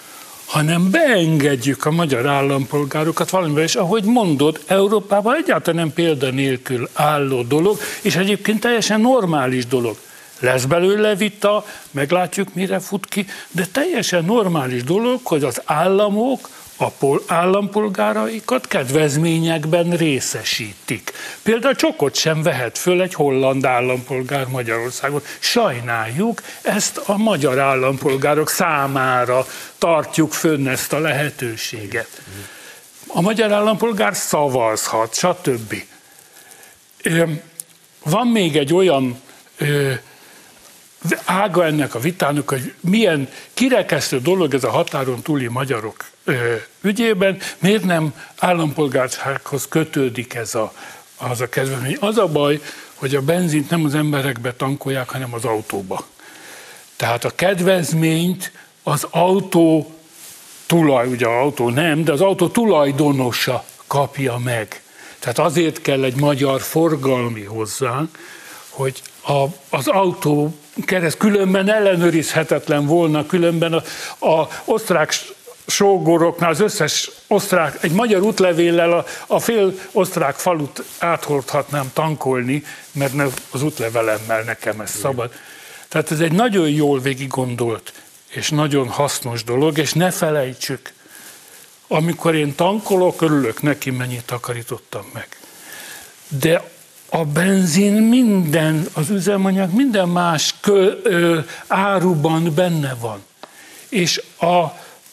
hanem 0.47 0.91
beengedjük 0.91 1.85
a 1.87 1.91
magyar 1.91 2.27
állampolgárokat 2.27 3.31
valamivel, 3.31 3.63
és 3.63 3.75
ahogy 3.75 4.05
mondod, 4.05 4.61
Európában 4.67 5.37
egyáltalán 5.37 5.81
nem 5.81 5.93
példa 5.93 6.31
nélkül 6.31 6.89
álló 6.93 7.43
dolog, 7.43 7.79
és 8.03 8.17
egyébként 8.17 8.61
teljesen 8.61 9.01
normális 9.01 9.67
dolog. 9.67 9.97
Lesz 10.41 10.65
belőle 10.65 11.15
vita, 11.15 11.65
meglátjuk, 11.91 12.55
mire 12.55 12.79
fut 12.79 13.07
ki, 13.07 13.27
de 13.51 13.67
teljesen 13.73 14.25
normális 14.25 14.85
dolog, 14.85 15.21
hogy 15.23 15.45
az 15.45 15.63
államok 15.65 16.49
a 16.79 17.23
állampolgáraikat 17.27 18.67
kedvezményekben 18.67 19.91
részesítik. 19.91 21.13
Például 21.43 21.75
csokot 21.75 22.15
sem 22.15 22.43
vehet 22.43 22.79
föl 22.79 23.03
egy 23.03 23.15
holland 23.15 23.65
állampolgár 23.65 24.47
Magyarországon. 24.47 25.23
Sajnáljuk, 25.39 26.43
ezt 26.63 26.97
a 26.97 27.17
magyar 27.17 27.59
állampolgárok 27.59 28.51
számára 28.51 29.47
tartjuk 29.79 30.33
fönn 30.33 30.67
ezt 30.67 30.93
a 30.93 30.99
lehetőséget. 30.99 32.23
A 33.07 33.21
magyar 33.21 33.53
állampolgár 33.53 34.15
szavazhat, 34.15 35.15
stb. 35.15 35.75
Van 38.03 38.27
még 38.27 38.57
egy 38.57 38.75
olyan 38.75 39.21
ága 41.25 41.65
ennek 41.65 41.95
a 41.95 41.99
vitának, 41.99 42.49
hogy 42.49 42.75
milyen 42.81 43.29
kirekesztő 43.55 44.21
dolog 44.21 44.55
ez 44.55 44.65
a 44.65 44.71
határon 44.71 45.23
túli 45.23 45.47
magyarok 45.49 46.05
ügyében, 46.81 47.39
miért 47.59 47.85
nem 47.85 48.15
állampolgársághoz 48.39 49.69
kötődik 49.69 50.35
ez 50.35 50.55
a, 50.55 50.73
az 51.17 51.41
a 51.41 51.49
kedvezmény. 51.49 51.97
Az 52.01 52.19
a 52.19 52.27
baj, 52.27 52.61
hogy 52.95 53.15
a 53.15 53.21
benzint 53.21 53.71
nem 53.71 53.85
az 53.85 53.95
emberekbe 53.95 54.53
tankolják, 54.53 55.09
hanem 55.09 55.35
az 55.35 55.45
autóba. 55.45 56.07
Tehát 56.97 57.25
a 57.25 57.31
kedvezményt 57.35 58.53
az 58.83 59.07
autó 59.11 59.95
tulaj, 60.67 61.07
ugye 61.07 61.27
autó 61.27 61.69
nem, 61.69 62.05
de 62.05 62.13
az 62.13 62.21
autó 62.21 62.49
tulajdonosa 62.49 63.65
kapja 63.87 64.37
meg. 64.45 64.83
Tehát 65.19 65.39
azért 65.39 65.83
kell 65.83 66.05
egy 66.05 66.17
magyar 66.17 66.61
forgalmi 66.61 67.45
hozzánk, 67.45 68.19
hogy 68.69 69.03
a, 69.27 69.45
az 69.69 69.89
autó 69.89 70.55
kereszt 70.85 71.17
különben 71.17 71.71
ellenőrizhetetlen 71.71 72.87
volna, 72.87 73.27
különben 73.27 73.73
a, 73.73 73.83
a 74.27 74.49
osztrák 74.65 75.13
sógoroknál 75.67 76.51
az 76.51 76.61
összes 76.61 77.11
osztrák, 77.27 77.79
egy 77.81 77.93
magyar 77.93 78.23
útlevéllel 78.23 78.93
a, 78.93 79.05
a 79.27 79.41
fél 79.41 79.75
osztrák 79.93 80.35
falut 80.35 80.83
áthordhatnám 80.99 81.91
tankolni, 81.93 82.65
mert 82.93 83.13
ne, 83.13 83.27
az 83.51 83.63
útlevelemmel 83.63 84.43
nekem 84.43 84.81
ez 84.81 84.91
szabad. 84.91 85.33
Tehát 85.89 86.11
ez 86.11 86.21
egy 86.21 86.33
nagyon 86.33 86.69
jól 86.69 87.01
végig 87.01 87.29
gondolt 87.29 87.93
és 88.27 88.51
nagyon 88.51 88.89
hasznos 88.89 89.45
dolog, 89.45 89.79
és 89.79 89.93
ne 89.93 90.11
felejtsük, 90.11 90.93
amikor 91.89 92.35
én 92.35 92.55
tankolok, 92.55 93.23
örülök 93.23 93.63
neki, 93.63 93.91
mennyit 93.91 94.25
takarítottam 94.25 95.11
meg. 95.13 95.29
De 96.29 96.71
a 97.09 97.25
benzin 97.25 97.93
minden, 97.93 98.87
az 98.93 99.11
üzemanyag 99.11 99.75
minden 99.75 100.09
más 100.09 100.55
kö, 100.61 100.93
ö, 101.03 101.39
áruban 101.67 102.55
benne 102.55 102.97
van. 103.01 103.25
És 103.89 104.23
a 104.41 104.65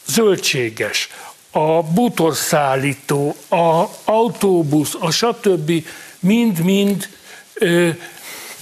zöldséges, 0.06 1.08
a 1.50 1.82
bútorszállító, 1.82 3.36
a 3.48 3.84
autóbusz, 4.04 4.94
a 5.00 5.10
stb. 5.10 5.72
mind-mind 6.20 7.08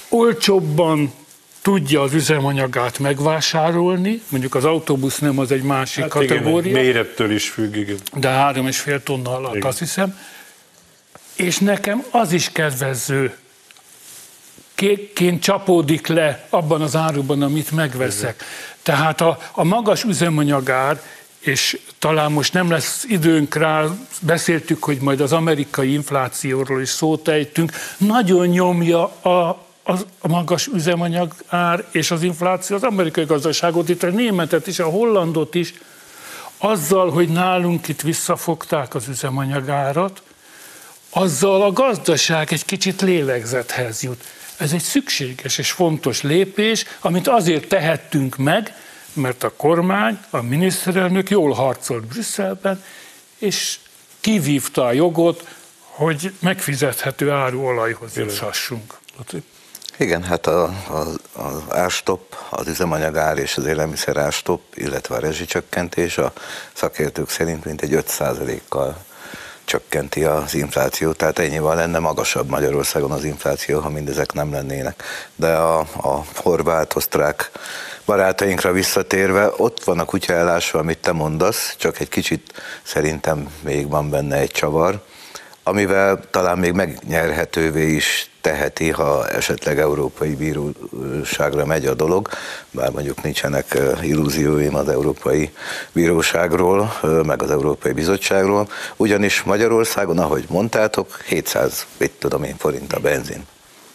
olcsóbban 0.08 1.12
tudja 1.62 2.02
az 2.02 2.14
üzemanyagát 2.14 2.98
megvásárolni, 2.98 4.22
mondjuk 4.28 4.54
az 4.54 4.64
autóbusz 4.64 5.18
nem 5.18 5.38
az 5.38 5.52
egy 5.52 5.62
másik 5.62 6.02
hát 6.02 6.10
kategória. 6.10 6.70
Igen, 6.70 6.84
mérettől 6.84 7.30
is 7.30 7.48
függ, 7.48 7.76
igen. 7.76 7.96
De 8.16 8.28
három 8.28 8.66
és 8.66 8.78
fél 8.78 9.02
tonna 9.02 9.36
alatt 9.36 9.54
igen. 9.54 9.68
azt 9.68 9.78
hiszem. 9.78 10.18
És 11.34 11.58
nekem 11.58 12.04
az 12.10 12.32
is 12.32 12.52
kedvező, 12.52 13.36
kékként 14.74 15.42
csapódik 15.42 16.06
le 16.06 16.46
abban 16.50 16.80
az 16.80 16.96
áruban, 16.96 17.42
amit 17.42 17.70
megveszek. 17.70 18.44
Tehát 18.82 19.20
a, 19.20 19.38
a 19.52 19.64
magas 19.64 20.04
üzemanyagár, 20.04 21.00
és 21.38 21.78
talán 21.98 22.32
most 22.32 22.52
nem 22.52 22.70
lesz 22.70 23.04
időnk 23.08 23.54
rá, 23.54 23.84
beszéltük, 24.20 24.84
hogy 24.84 24.98
majd 25.00 25.20
az 25.20 25.32
amerikai 25.32 25.92
inflációról 25.92 26.80
is 26.80 26.88
szót 26.88 27.28
ejtünk, 27.28 27.72
nagyon 27.96 28.46
nyomja 28.46 29.02
a, 29.04 29.66
az, 29.82 30.06
a 30.18 30.28
magas 30.28 30.66
üzemanyag 30.66 31.34
ár 31.46 31.84
és 31.90 32.10
az 32.10 32.22
infláció 32.22 32.76
az 32.76 32.82
amerikai 32.82 33.24
gazdaságot, 33.24 33.88
itt 33.88 34.02
a 34.02 34.10
németet 34.10 34.66
is, 34.66 34.78
a 34.78 34.84
hollandot 34.84 35.54
is, 35.54 35.74
azzal, 36.58 37.10
hogy 37.10 37.28
nálunk 37.28 37.88
itt 37.88 38.00
visszafogták 38.00 38.94
az 38.94 39.08
üzemanyagárat, 39.08 40.22
azzal 41.12 41.62
a 41.62 41.72
gazdaság 41.72 42.52
egy 42.52 42.64
kicsit 42.64 43.00
lélegzethez 43.00 44.02
jut. 44.02 44.24
Ez 44.56 44.72
egy 44.72 44.82
szükséges 44.82 45.58
és 45.58 45.70
fontos 45.70 46.22
lépés, 46.22 46.84
amit 47.00 47.28
azért 47.28 47.68
tehettünk 47.68 48.36
meg, 48.36 48.74
mert 49.12 49.42
a 49.42 49.52
kormány, 49.56 50.18
a 50.30 50.40
miniszterelnök 50.40 51.30
jól 51.30 51.52
harcolt 51.52 52.06
Brüsszelben, 52.06 52.84
és 53.38 53.78
kivívta 54.20 54.84
a 54.84 54.92
jogot, 54.92 55.48
hogy 55.78 56.32
megfizethető 56.38 57.30
áru 57.30 57.60
olajhoz 57.60 58.16
juthassunk. 58.16 58.98
Igen, 59.98 60.22
hát 60.22 60.46
a, 60.46 60.62
a, 60.64 61.06
az 61.32 61.62
árstopp, 61.68 62.32
az 62.50 62.68
üzemanyagár 62.68 63.38
és 63.38 63.56
az 63.56 63.66
élelmiszer 63.66 64.16
árstopp, 64.16 64.74
illetve 64.74 65.14
a 65.14 65.18
rezsicsökkentés 65.18 66.18
a 66.18 66.32
szakértők 66.72 67.30
szerint 67.30 67.64
mintegy 67.64 67.92
5%-kal 67.92 69.04
csökkenti 69.64 70.24
az 70.24 70.54
inflációt, 70.54 71.16
tehát 71.16 71.38
ennyivel 71.38 71.74
lenne 71.74 71.98
magasabb 71.98 72.48
Magyarországon 72.48 73.10
az 73.10 73.24
infláció, 73.24 73.80
ha 73.80 73.88
mindezek 73.88 74.32
nem 74.32 74.52
lennének. 74.52 75.02
De 75.36 75.54
a, 75.54 75.78
a 75.78 76.24
horvát, 76.34 76.96
osztrák 76.96 77.50
barátainkra 78.04 78.72
visszatérve, 78.72 79.50
ott 79.56 79.84
van 79.84 79.98
a 79.98 80.04
kutyaellásva, 80.04 80.78
amit 80.78 80.98
te 80.98 81.12
mondasz, 81.12 81.74
csak 81.78 82.00
egy 82.00 82.08
kicsit 82.08 82.62
szerintem 82.82 83.48
még 83.60 83.88
van 83.88 84.10
benne 84.10 84.36
egy 84.36 84.50
csavar, 84.50 85.02
amivel 85.62 86.20
talán 86.30 86.58
még 86.58 86.72
megnyerhetővé 86.72 87.94
is 87.94 88.30
teheti, 88.40 88.90
ha 88.90 89.28
esetleg 89.28 89.78
Európai 89.78 90.34
Bíróságra 90.34 91.66
megy 91.66 91.86
a 91.86 91.94
dolog, 91.94 92.28
bár 92.70 92.90
mondjuk 92.90 93.22
nincsenek 93.22 93.78
illúzióim 94.02 94.74
az 94.74 94.88
Európai 94.88 95.52
Bíróságról, 95.92 96.92
meg 97.26 97.42
az 97.42 97.50
Európai 97.50 97.92
Bizottságról, 97.92 98.68
ugyanis 98.96 99.42
Magyarországon, 99.42 100.18
ahogy 100.18 100.44
mondtátok, 100.48 101.22
700, 101.26 101.86
mit 101.98 102.10
tudom 102.10 102.42
én, 102.42 102.56
forint 102.56 102.92
a 102.92 103.00
benzin. 103.00 103.46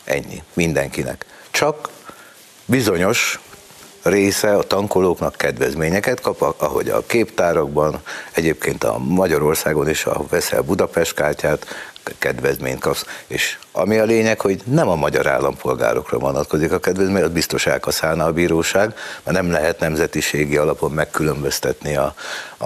Ennyi, 0.03 0.43
mindenkinek. 0.53 1.25
Csak 1.51 1.89
bizonyos 2.65 3.39
része 4.09 4.55
a 4.55 4.63
tankolóknak 4.63 5.35
kedvezményeket 5.35 6.21
kap, 6.21 6.55
ahogy 6.57 6.89
a 6.89 7.05
képtárakban, 7.05 8.01
egyébként 8.31 8.83
a 8.83 8.97
Magyarországon 8.97 9.89
is, 9.89 10.05
ahol 10.05 10.25
veszel 10.29 10.61
Budapest 10.61 11.13
kártyát, 11.13 11.65
kedvezményt 12.17 12.79
kapsz. 12.79 13.05
És 13.27 13.57
ami 13.71 13.97
a 13.97 14.03
lényeg, 14.03 14.41
hogy 14.41 14.61
nem 14.63 14.89
a 14.89 14.95
magyar 14.95 15.27
állampolgárokra 15.27 16.17
vonatkozik 16.17 16.71
a 16.71 16.79
kedvezmény, 16.79 17.23
az 17.23 17.29
biztos 17.29 17.65
elkaszálna 17.65 18.25
a 18.25 18.31
bíróság, 18.31 18.93
mert 19.23 19.37
nem 19.37 19.51
lehet 19.51 19.79
nemzetiségi 19.79 20.57
alapon 20.57 20.91
megkülönböztetni 20.91 21.95
a, 21.95 22.13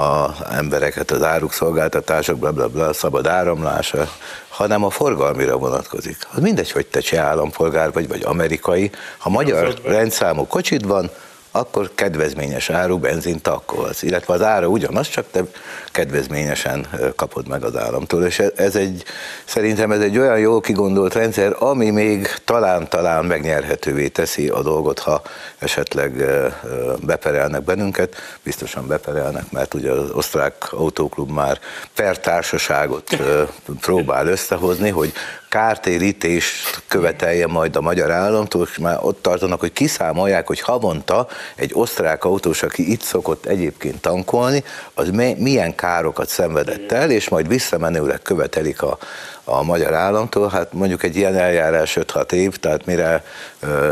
a 0.02 0.36
embereket, 0.52 1.12
az 1.12 1.24
áruk, 1.24 1.54
szolgáltatások, 1.54 2.38
bla, 2.38 2.52
bla, 2.52 2.68
bla, 2.68 2.94
szabad 2.94 3.28
áramlása, 3.28 4.12
hanem 4.50 4.84
a 4.84 4.90
forgalmira 4.90 5.58
vonatkozik. 5.58 6.18
Az 6.34 6.42
mindegy, 6.42 6.72
hogy 6.72 6.86
te 6.86 7.00
cseh 7.00 7.26
állampolgár 7.26 7.92
vagy, 7.92 8.08
vagy 8.08 8.24
amerikai, 8.24 8.92
ha 9.18 9.30
magyar 9.30 9.74
rendszámú 9.84 10.48
kocsid 10.48 10.88
van, 10.88 11.10
akkor 11.52 11.92
kedvezményes 11.96 12.70
áru 12.70 12.98
benzint 12.98 13.42
takkolsz, 13.42 14.02
illetve 14.02 14.34
az 14.34 14.42
ára 14.42 14.68
ugyanaz, 14.68 15.10
csak 15.10 15.26
te 15.32 15.44
kedvezményesen 15.92 16.88
kapod 17.16 17.48
meg 17.48 17.64
az 17.64 17.76
államtól, 17.76 18.26
és 18.26 18.40
ez 18.56 18.76
egy, 18.76 19.04
szerintem 19.46 19.92
ez 19.92 20.00
egy 20.00 20.18
olyan 20.18 20.40
jól 20.40 20.62
kigondolt 20.62 21.14
rendszer, 21.14 21.56
ami 21.60 21.90
még 21.90 22.28
talán-talán 22.46 23.26
megnyerhetővé 23.26 24.08
teszi 24.08 24.48
a 24.48 24.62
dolgot, 24.62 25.00
ha 25.00 25.22
esetleg 25.58 26.26
beperelnek 27.02 27.64
bennünket, 27.64 28.16
biztosan 28.44 28.88
beperelnek, 28.88 29.52
mert 29.52 29.74
ugye 29.74 29.92
az 29.92 30.10
osztrák 30.12 30.74
autóklub 30.74 31.32
már 31.32 31.60
per 31.96 32.20
társaságot 32.20 33.18
próbál 33.82 34.28
összehozni, 34.28 34.90
hogy 34.90 35.14
kártérítést 35.52 36.84
követelje 36.88 37.48
majd 37.48 37.76
a 37.76 37.82
magyar 37.82 38.12
államtól, 38.12 38.68
és 38.72 38.78
már 38.78 38.98
ott 39.02 39.22
tartanak, 39.22 39.60
hogy 39.60 39.74
kiszámolják, 39.74 40.48
hogy 40.48 40.60
havonta 40.60 41.28
egy 41.56 41.72
osztrák 41.74 42.24
autós, 42.24 42.64
aki 42.64 42.92
itt 42.92 43.02
szokott 43.02 43.46
egyébként 43.46 44.02
tankolni, 44.02 44.64
az 44.94 45.10
milyen 45.38 45.76
károkat 45.76 46.30
szenvedett 46.30 46.92
el, 46.92 47.12
és 47.12 47.30
majd 47.30 47.48
visszamenőleg 47.48 48.22
követelik 48.22 48.82
a, 48.82 48.98
a 49.44 49.64
magyar 49.64 49.94
államtól, 49.94 50.50
hát 50.50 50.74
mondjuk 50.74 51.04
egy 51.04 51.16
ilyen 51.16 51.36
eljárás 51.36 51.98
5-6 52.00 52.32
év, 52.32 52.58
tehát 52.58 52.86
mire 52.86 53.24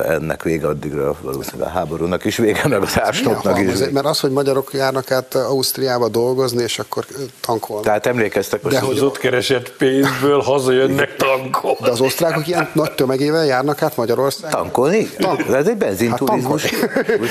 ennek 0.08 0.44
vége 0.44 0.68
addigra 0.68 1.16
valószínűleg 1.22 1.68
a 1.68 1.72
háborúnak 1.72 2.26
is 2.26 2.38
vége, 2.38 2.68
meg 2.68 2.82
az 2.82 3.00
ásnoknak 3.00 3.60
is. 3.60 3.72
Mert 3.92 4.06
az, 4.06 4.20
hogy 4.20 4.32
magyarok 4.32 4.74
járnak 4.74 5.12
át 5.12 5.36
Ausztriába 5.36 6.10
dolgozni, 6.10 6.64
és 6.64 6.80
akkor 6.80 7.06
tankolnak. 7.42 7.86
Tehát 7.86 8.06
emlékeztek, 8.06 8.64
hogy 8.64 8.76
az 8.76 9.02
ott 9.02 9.18
keresett 9.18 9.72
pénzből 9.72 10.42
hazajönnek 10.42 11.16
tankolni. 11.16 11.78
De 11.82 11.92
az 11.92 12.02
osztrákok 12.02 12.48
ilyen 12.48 12.70
nagy 12.74 12.92
tömegével 12.92 13.46
járnak 13.46 13.82
át 13.82 13.96
Magyarországon? 13.96 14.62
Tankolni? 14.62 15.10
Tankolni. 15.18 15.54
Ez 15.56 15.68
egy 15.68 15.78
benzinturizmus. 15.78 16.66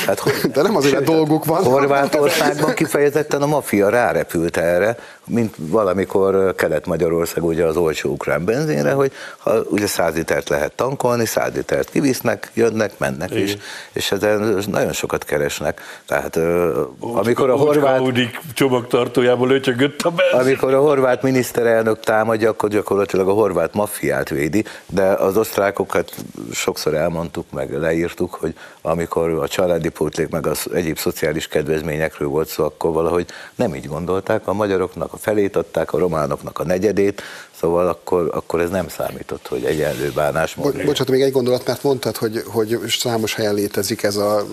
Hát, 0.06 0.20
hát, 0.20 0.50
De 0.52 0.62
nem 0.62 0.76
azért, 0.76 1.04
dolguk 1.04 1.44
van. 1.44 1.64
Horvátországban 1.64 2.74
kifejezetten 2.74 3.42
a 3.42 3.46
mafia 3.46 3.88
rárepült 3.88 4.56
erre, 4.56 4.96
mint 5.28 5.54
valamikor 5.58 6.54
Kelet-Magyarország 6.54 7.44
ugye 7.44 7.64
az 7.64 7.76
olcsó 7.76 8.10
ukrán 8.10 8.44
benzinre, 8.44 8.92
hogy 8.92 9.12
ha 9.38 9.60
ugye 9.70 9.86
száz 9.86 10.14
litert 10.14 10.48
lehet 10.48 10.72
tankolni, 10.72 11.26
száz 11.26 11.54
litert 11.54 11.90
kivisznek, 11.90 12.50
jönnek, 12.54 12.98
mennek 12.98 13.34
is, 13.34 13.56
és 13.92 14.12
ezen 14.12 14.64
nagyon 14.70 14.92
sokat 14.92 15.24
keresnek. 15.24 15.80
Tehát 16.06 16.36
amikor 17.00 17.50
a 17.50 17.56
horvát... 17.56 18.02
csomagtartójából 18.54 19.48
lötyögött 19.48 20.02
a 20.02 20.10
benzin. 20.10 20.38
Amikor 20.38 20.74
a 20.74 20.80
horvát 20.80 21.22
miniszterelnök 21.22 22.00
támadja, 22.00 22.50
akkor 22.50 22.68
gyakorlatilag 22.68 23.28
a 23.28 23.32
horvát 23.32 23.74
maffiát 23.74 24.28
védi, 24.28 24.64
de 24.86 25.04
az 25.04 25.36
osztrákokat 25.36 26.12
sokszor 26.52 26.94
elmondtuk, 26.94 27.50
meg 27.50 27.78
leírtuk, 27.78 28.34
hogy 28.34 28.54
amikor 28.88 29.30
a 29.30 29.48
családi 29.48 29.88
pótlék, 29.88 30.28
meg 30.28 30.46
az 30.46 30.66
egyéb 30.74 30.98
szociális 30.98 31.48
kedvezményekről 31.48 32.28
volt 32.28 32.48
szó, 32.48 32.64
akkor 32.64 32.92
valahogy 32.92 33.26
nem 33.54 33.74
így 33.74 33.86
gondolták, 33.86 34.46
a 34.46 34.52
magyaroknak 34.52 35.12
a 35.12 35.16
felét 35.16 35.56
adták, 35.56 35.92
a 35.92 35.98
románoknak 35.98 36.58
a 36.58 36.64
negyedét, 36.64 37.22
Szóval 37.60 37.88
akkor, 37.88 38.30
akkor 38.32 38.60
ez 38.60 38.70
nem 38.70 38.88
számított, 38.88 39.46
hogy 39.46 39.64
egyenlő 39.64 40.10
bánásmód. 40.10 40.72
Bo- 40.72 40.84
bocsánat, 40.84 41.12
még 41.12 41.22
egy 41.22 41.32
gondolat, 41.32 41.66
mert 41.66 41.82
mondtad, 41.82 42.16
hogy, 42.16 42.42
hogy 42.46 42.78
számos 42.88 43.34
helyen 43.34 43.54
létezik 43.54 44.02
ez 44.02 44.16
a 44.16 44.46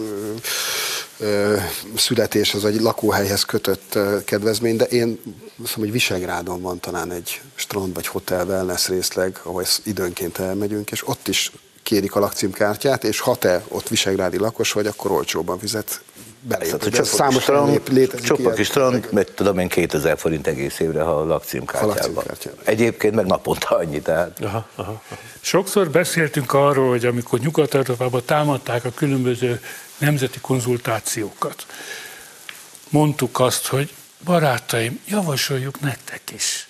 ö, 1.17 1.55
születés, 1.95 2.53
az 2.53 2.65
egy 2.65 2.81
lakóhelyhez 2.81 3.43
kötött 3.43 3.97
kedvezmény, 4.25 4.75
de 4.75 4.85
én 4.85 5.19
mondom, 5.55 5.75
hogy 5.75 5.91
Visegrádon 5.91 6.61
van 6.61 6.79
talán 6.79 7.11
egy 7.11 7.41
strand 7.55 7.93
vagy 7.93 8.07
hotel 8.07 8.45
wellness 8.45 8.87
részleg, 8.87 9.39
ahol 9.43 9.63
időnként 9.83 10.37
elmegyünk, 10.37 10.91
és 10.91 11.07
ott 11.07 11.27
is 11.27 11.51
kérik 11.85 12.15
a 12.15 12.19
lakcímkártyát, 12.19 13.03
és 13.03 13.19
ha 13.19 13.35
te 13.35 13.63
ott 13.67 13.87
visegrádi 13.87 14.37
lakos 14.37 14.71
vagy, 14.71 14.87
akkor 14.87 15.11
olcsóban 15.11 15.59
fizet 15.59 16.01
belépni. 16.41 16.79
Hát, 16.81 16.93
csak 16.93 17.05
számos 17.05 17.41
strand, 17.41 17.81
létezik 17.91 18.25
Csopak 18.25 18.59
is 18.59 18.67
strand, 18.67 19.07
mert 19.11 19.31
tudom 19.31 19.59
én 19.59 19.67
2000 19.67 20.17
forint 20.17 20.47
egész 20.47 20.79
évre, 20.79 21.01
ha 21.01 21.11
a 21.11 21.25
lakcímkártyában. 21.25 22.23
Egyébként 22.63 23.15
meg 23.15 23.25
naponta 23.25 23.67
annyi, 23.67 24.01
tehát. 24.01 24.39
Aha, 24.43 24.67
aha. 24.75 25.01
Sokszor 25.41 25.89
beszéltünk 25.89 26.53
arról, 26.53 26.89
hogy 26.89 27.05
amikor 27.05 27.39
Nyugat-Európában 27.39 28.21
támadták 28.25 28.85
a 28.85 28.91
különböző 28.95 29.61
nemzeti 29.97 30.39
konzultációkat, 30.39 31.65
mondtuk 32.89 33.39
azt, 33.39 33.67
hogy 33.67 33.93
barátaim, 34.23 34.99
javasoljuk 35.07 35.79
nektek 35.79 36.21
is. 36.35 36.67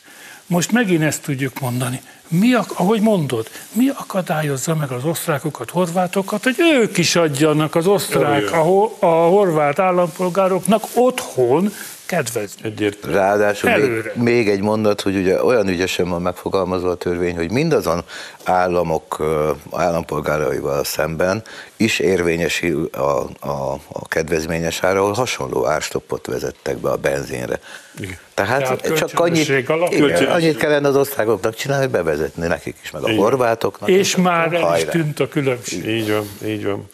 Most 0.47 0.71
megint 0.71 1.03
ezt 1.03 1.21
tudjuk 1.21 1.59
mondani. 1.59 2.01
Mi, 2.27 2.53
ahogy 2.53 3.01
mondod, 3.01 3.47
mi 3.71 3.89
akadályozza 3.89 4.75
meg 4.75 4.91
az 4.91 5.05
osztrákokat, 5.05 5.69
horvátokat, 5.69 6.43
hogy 6.43 6.55
ők 6.59 6.97
is 6.97 7.15
adjanak 7.15 7.75
az 7.75 7.87
osztrák, 7.87 8.51
a, 8.51 8.83
a 8.99 9.27
horvát 9.27 9.79
állampolgároknak 9.79 10.83
otthon 10.93 11.71
kedvezni. 12.05 12.61
Egyértelmű. 12.63 13.15
Ráadásul 13.15 13.77
még, 13.77 14.11
még 14.13 14.49
egy 14.49 14.61
mondat, 14.61 15.01
hogy 15.01 15.15
ugye 15.15 15.43
olyan 15.43 15.67
ügyesen 15.67 16.09
van 16.09 16.21
megfogalmazva 16.21 16.89
a 16.89 16.95
törvény, 16.95 17.35
hogy 17.35 17.51
mindazon 17.51 18.03
államok 18.43 19.23
állampolgáraival 19.71 20.83
szemben 20.83 21.43
is 21.77 21.99
érvényesül 21.99 22.89
a, 22.91 23.29
a, 23.47 23.79
a 23.87 24.07
kedvezményes 24.07 24.83
ára, 24.83 24.99
ahol 24.99 25.13
hasonló 25.13 25.67
árstoppot 25.67 26.25
vezettek 26.25 26.77
be 26.77 26.89
a 26.89 26.95
benzinre. 26.95 27.59
Igen. 27.99 28.17
Tehát, 28.33 28.81
Tehát 28.81 28.97
csak 28.97 29.19
annyit, 29.19 29.49
igen, 29.49 30.27
annyit 30.29 30.57
kellene 30.57 30.87
az 30.87 30.95
osztrákoknak 30.95 31.55
csinálni, 31.55 31.83
hogy 31.83 31.93
bevezetni 31.93 32.47
nekik 32.47 32.75
is, 32.83 32.91
meg 32.91 33.03
a 33.03 33.11
horvátoknak. 33.11 33.89
És 33.89 34.15
már 34.15 34.53
el 34.53 34.77
is 34.77 34.83
tűnt 34.83 35.19
a 35.19 35.27
különbség. 35.27 35.85
Így 35.85 36.11
van, 36.11 36.29
így 36.45 36.65
van 36.65 36.89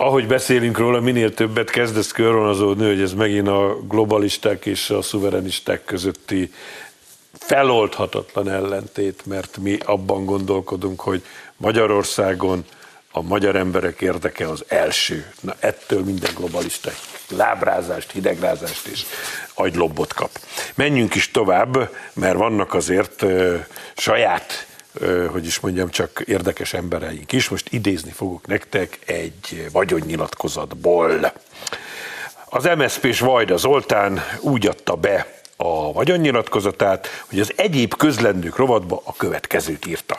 ahogy 0.00 0.26
beszélünk 0.26 0.78
róla, 0.78 1.00
minél 1.00 1.34
többet 1.34 1.70
kezdesz 1.70 2.12
körvonazódni, 2.12 2.86
hogy 2.86 3.00
ez 3.00 3.12
megint 3.12 3.48
a 3.48 3.76
globalisták 3.88 4.66
és 4.66 4.90
a 4.90 5.02
szuverenisták 5.02 5.84
közötti 5.84 6.52
feloldhatatlan 7.32 8.48
ellentét, 8.50 9.26
mert 9.26 9.56
mi 9.56 9.78
abban 9.84 10.24
gondolkodunk, 10.24 11.00
hogy 11.00 11.22
Magyarországon 11.56 12.64
a 13.12 13.22
magyar 13.22 13.56
emberek 13.56 14.00
érdeke 14.00 14.48
az 14.48 14.64
első. 14.68 15.32
Na 15.40 15.54
ettől 15.58 16.04
minden 16.04 16.30
globalista 16.34 16.90
lábrázást, 17.28 18.10
hidegrázást 18.10 18.86
és 18.86 19.04
agylobbot 19.54 20.12
kap. 20.12 20.30
Menjünk 20.74 21.14
is 21.14 21.30
tovább, 21.30 21.90
mert 22.12 22.36
vannak 22.36 22.74
azért 22.74 23.24
saját 23.96 24.67
hogy 25.30 25.46
is 25.46 25.60
mondjam, 25.60 25.90
csak 25.90 26.22
érdekes 26.26 26.72
embereink 26.72 27.32
is. 27.32 27.48
Most 27.48 27.72
idézni 27.72 28.10
fogok 28.10 28.46
nektek 28.46 28.98
egy 29.06 29.68
vagyonnyilatkozatból. 29.72 31.32
Az 32.44 32.68
MSZP-s 32.76 33.20
Vajda 33.20 33.56
Zoltán 33.56 34.20
úgy 34.40 34.66
adta 34.66 34.94
be 34.94 35.40
a 35.56 35.92
vagyonnyilatkozatát, 35.92 37.08
hogy 37.28 37.40
az 37.40 37.52
egyéb 37.56 37.94
közlendők 37.94 38.56
rovatba 38.56 39.02
a 39.04 39.16
következőt 39.16 39.86
írta. 39.86 40.18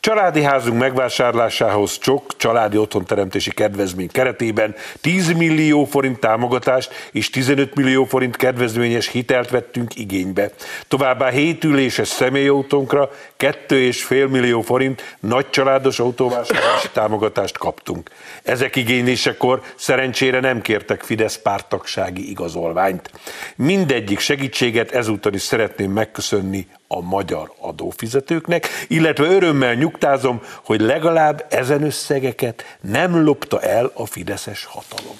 Családi 0.00 0.42
házunk 0.42 0.78
megvásárlásához 0.78 1.98
csak 1.98 2.36
családi 2.36 2.76
otthonteremtési 2.76 3.50
kedvezmény 3.50 4.10
keretében 4.10 4.74
10 5.00 5.32
millió 5.32 5.84
forint 5.84 6.18
támogatást 6.18 6.92
és 7.12 7.30
15 7.30 7.74
millió 7.74 8.04
forint 8.04 8.36
kedvezményes 8.36 9.08
hitelt 9.08 9.50
vettünk 9.50 9.98
igénybe. 9.98 10.50
Továbbá 10.88 11.30
7 11.30 11.64
üléses 11.64 12.08
személyautónkra 12.08 13.10
2,5 13.38 14.30
millió 14.30 14.60
forint 14.60 15.16
nagycsaládos 15.20 15.98
autóvásárlási 15.98 16.88
támogatást 17.00 17.58
kaptunk. 17.58 18.10
Ezek 18.42 18.76
igénylésekor 18.76 19.62
szerencsére 19.74 20.40
nem 20.40 20.60
kértek 20.60 21.02
Fidesz 21.02 21.38
pártagsági 21.38 22.30
igazolványt. 22.30 23.10
Mindegyik 23.56 24.18
segítséget 24.18 24.90
ezúttal 24.92 25.32
is 25.32 25.42
szeretném 25.42 25.90
megköszönni 25.90 26.66
a 26.92 27.00
magyar 27.00 27.52
adófizetőknek, 27.58 28.68
illetve 28.88 29.24
örömmel 29.24 29.74
nyugtázom, 29.74 30.42
hogy 30.64 30.80
legalább 30.80 31.46
ezen 31.50 31.82
összegeket 31.82 32.78
nem 32.80 33.24
lopta 33.24 33.60
el 33.60 33.90
a 33.94 34.06
fideszes 34.06 34.64
hatalom. 34.64 35.16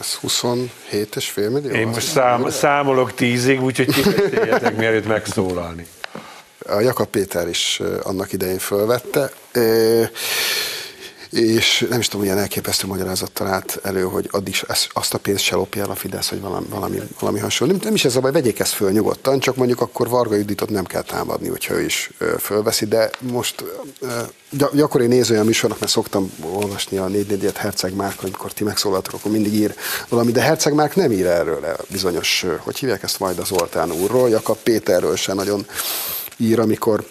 Ez 0.00 0.14
27 0.14 1.16
és 1.16 1.28
fél 1.30 1.50
millió? 1.50 1.70
Én 1.70 1.86
most 1.86 2.06
szám, 2.06 2.50
számolok 2.50 3.14
tízig, 3.14 3.62
úgyhogy 3.62 3.86
kibeszéljetek, 3.94 4.76
mielőtt 4.76 5.06
megszólalni. 5.06 5.86
A 6.58 6.80
Jakab 6.80 7.08
Péter 7.08 7.48
is 7.48 7.80
annak 8.02 8.32
idején 8.32 8.58
fölvette 8.58 9.30
és 11.30 11.86
nem 11.90 11.98
is 11.98 12.06
tudom, 12.06 12.20
milyen 12.20 12.38
elképesztő 12.38 12.86
magyarázattal 12.86 13.46
állt 13.46 13.78
elő, 13.82 14.02
hogy 14.02 14.28
addig 14.30 14.54
azt 14.92 15.14
a 15.14 15.18
pénzt 15.18 15.44
se 15.44 15.54
lopja 15.54 15.82
el 15.82 15.90
a 15.90 15.94
Fidesz, 15.94 16.28
hogy 16.28 16.40
valami, 16.40 16.66
valami, 16.68 17.00
valami 17.20 17.38
hasonló. 17.38 17.72
Nem, 17.72 17.82
nem 17.84 17.94
is 17.94 18.04
ez 18.04 18.16
a 18.16 18.20
baj, 18.20 18.32
vegyék 18.32 18.58
ezt 18.58 18.72
föl 18.72 18.90
nyugodtan, 18.90 19.38
csak 19.38 19.56
mondjuk 19.56 19.80
akkor 19.80 20.08
Varga 20.08 20.34
Juditot 20.34 20.70
nem 20.70 20.84
kell 20.84 21.02
támadni, 21.02 21.48
hogyha 21.48 21.74
ő 21.74 21.84
is 21.84 22.10
fölveszi, 22.38 22.86
de 22.86 23.10
most 23.20 23.64
gyakori 24.72 25.06
néző 25.06 25.38
a 25.38 25.44
műsornak, 25.44 25.78
mert 25.78 25.92
szoktam 25.92 26.32
olvasni 26.52 26.96
a 26.96 27.06
4 27.06 27.26
4 27.26 27.52
Herceg 27.56 27.94
Márk, 27.94 28.22
amikor 28.22 28.52
ti 28.52 28.64
megszólaltok, 28.64 29.14
akkor 29.14 29.30
mindig 29.30 29.54
ír 29.54 29.74
valami, 30.08 30.32
de 30.32 30.40
Herceg 30.40 30.74
Márk 30.74 30.96
nem 30.96 31.12
ír 31.12 31.26
erről 31.26 31.76
bizonyos, 31.88 32.46
hogy 32.58 32.78
hívják 32.78 33.02
ezt 33.02 33.18
majd 33.18 33.38
az 33.38 33.46
Zoltán 33.46 33.92
úrról, 33.92 34.28
Jakab 34.28 34.58
Péterről 34.62 35.16
se 35.16 35.34
nagyon 35.34 35.66
ír, 36.36 36.60
amikor 36.60 37.04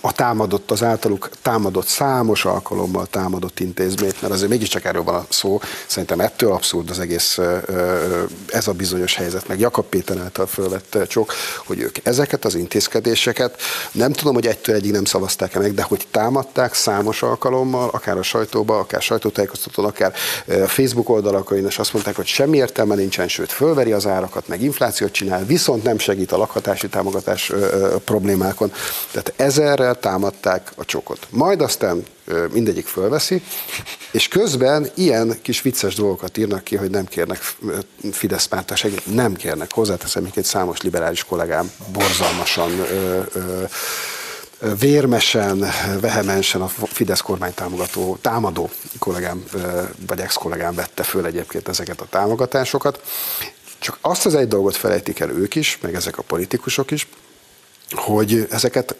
a 0.00 0.12
támadott, 0.12 0.70
az 0.70 0.82
általuk 0.82 1.30
támadott 1.42 1.86
számos 1.86 2.44
alkalommal 2.44 3.06
támadott 3.06 3.60
intézményt, 3.60 4.20
mert 4.20 4.32
azért 4.32 4.50
mégiscsak 4.50 4.84
erről 4.84 5.02
van 5.02 5.14
a 5.14 5.26
szó. 5.28 5.60
Szerintem 5.86 6.20
ettől 6.20 6.52
abszurd 6.52 6.90
az 6.90 6.98
egész 6.98 7.38
ez 8.46 8.68
a 8.68 8.72
bizonyos 8.72 9.14
helyzet, 9.14 9.48
meg 9.48 9.60
Jakab 9.60 9.84
Péter 9.84 10.18
által 10.18 10.46
fölvett 10.46 10.98
csok, 11.08 11.32
hogy 11.66 11.80
ők 11.80 11.96
ezeket 12.02 12.44
az 12.44 12.54
intézkedéseket, 12.54 13.60
nem 13.92 14.12
tudom, 14.12 14.34
hogy 14.34 14.46
egytől 14.46 14.74
egyig 14.74 14.92
nem 14.92 15.04
szavazták-e 15.04 15.58
meg, 15.58 15.74
de 15.74 15.82
hogy 15.82 16.06
támadták 16.10 16.74
számos 16.74 17.22
alkalommal, 17.22 17.88
akár 17.92 18.18
a 18.18 18.22
sajtóba, 18.22 18.78
akár 18.78 19.02
sajtótájékoztatón, 19.02 19.84
akár 19.84 20.12
Facebook 20.66 21.08
oldalakon, 21.08 21.66
és 21.66 21.78
azt 21.78 21.92
mondták, 21.92 22.16
hogy 22.16 22.26
semmi 22.26 22.56
értelme 22.56 22.94
nincsen, 22.94 23.28
sőt, 23.28 23.52
fölveri 23.52 23.92
az 23.92 24.06
árakat, 24.06 24.48
meg 24.48 24.62
inflációt 24.62 25.12
csinál, 25.12 25.44
viszont 25.44 25.82
nem 25.82 25.98
segít 25.98 26.32
a 26.32 26.36
lakhatási 26.36 26.88
támogatás 26.88 27.52
problémákon. 28.04 28.72
Tehát 29.10 29.32
ezer 29.36 29.75
erre 29.80 29.94
támadták 29.94 30.72
a 30.74 30.84
csokot. 30.84 31.26
Majd 31.30 31.60
aztán 31.60 32.04
mindegyik 32.52 32.86
fölveszi, 32.86 33.42
és 34.10 34.28
közben 34.28 34.90
ilyen 34.94 35.38
kis 35.42 35.62
vicces 35.62 35.94
dolgokat 35.94 36.36
írnak 36.36 36.64
ki, 36.64 36.76
hogy 36.76 36.90
nem 36.90 37.06
kérnek 37.06 37.54
Fidesz 38.12 38.44
pártság, 38.44 38.92
nem 39.04 39.34
kérnek. 39.34 39.72
Hozzáteszem, 39.72 40.22
még 40.22 40.32
egy 40.34 40.44
számos 40.44 40.80
liberális 40.80 41.24
kollégám 41.24 41.70
borzalmasan 41.92 42.70
ö, 42.70 43.20
ö, 43.32 43.64
vérmesen, 44.78 45.64
vehemensen 46.00 46.60
a 46.60 46.68
Fidesz 46.68 47.20
kormány 47.20 47.54
támogató, 47.54 48.18
támadó 48.20 48.70
kollégám, 48.98 49.44
vagy 50.06 50.20
ex-kollégám 50.20 50.74
vette 50.74 51.02
föl 51.02 51.26
egyébként 51.26 51.68
ezeket 51.68 52.00
a 52.00 52.06
támogatásokat. 52.10 53.02
Csak 53.78 53.98
azt 54.00 54.26
az 54.26 54.34
egy 54.34 54.48
dolgot 54.48 54.76
felejtik 54.76 55.20
el 55.20 55.30
ők 55.30 55.54
is, 55.54 55.78
meg 55.80 55.94
ezek 55.94 56.18
a 56.18 56.22
politikusok 56.22 56.90
is, 56.90 57.08
hogy 57.90 58.46
ezeket 58.50 58.96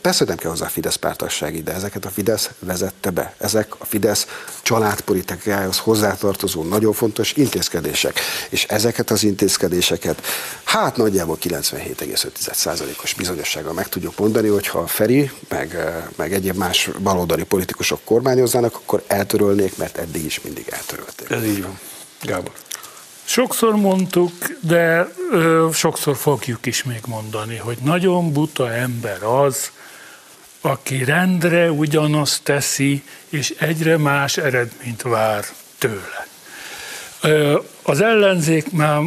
Persze 0.00 0.24
nem 0.24 0.36
kell 0.36 0.50
hozzá 0.50 0.66
Fidesz 0.66 0.94
pártassági, 0.94 1.62
de 1.62 1.72
ezeket 1.72 2.04
a 2.04 2.10
Fidesz 2.10 2.50
vezette 2.58 3.10
be. 3.10 3.34
Ezek 3.38 3.80
a 3.80 3.84
Fidesz 3.84 4.26
családpolitikájához 4.62 5.78
hozzátartozó 5.78 6.62
nagyon 6.62 6.92
fontos 6.92 7.32
intézkedések. 7.32 8.20
És 8.48 8.64
ezeket 8.64 9.10
az 9.10 9.22
intézkedéseket 9.22 10.22
hát 10.64 10.96
nagyjából 10.96 11.38
97,5%-os 11.42 13.14
bizonyossággal 13.14 13.72
meg 13.72 13.88
tudjuk 13.88 14.18
mondani, 14.18 14.48
hogyha 14.48 14.86
Feri, 14.86 15.30
meg, 15.48 15.76
meg 16.16 16.32
egyéb 16.32 16.56
más 16.56 16.90
baloldali 17.02 17.44
politikusok 17.44 18.00
kormányoznának, 18.04 18.74
akkor 18.74 19.02
eltörölnék, 19.06 19.76
mert 19.76 19.98
eddig 19.98 20.24
is 20.24 20.40
mindig 20.40 20.66
eltörölték. 20.70 21.30
Ez 21.30 21.44
így 21.44 21.62
van. 21.62 21.78
Gábor. 22.22 22.52
Sokszor 23.28 23.76
mondtuk, 23.76 24.32
de 24.60 25.08
ö, 25.30 25.68
sokszor 25.72 26.16
fogjuk 26.16 26.66
is 26.66 26.82
még 26.82 27.00
mondani, 27.06 27.56
hogy 27.56 27.78
nagyon 27.82 28.32
buta 28.32 28.72
ember 28.72 29.22
az, 29.22 29.70
aki 30.60 31.04
rendre 31.04 31.70
ugyanazt 31.70 32.42
teszi, 32.42 33.02
és 33.28 33.54
egyre 33.58 33.96
más 33.96 34.36
eredményt 34.36 35.02
vár 35.02 35.44
tőle. 35.78 36.26
Ö, 37.20 37.60
az 37.82 38.00
ellenzék 38.00 38.72
már 38.72 39.02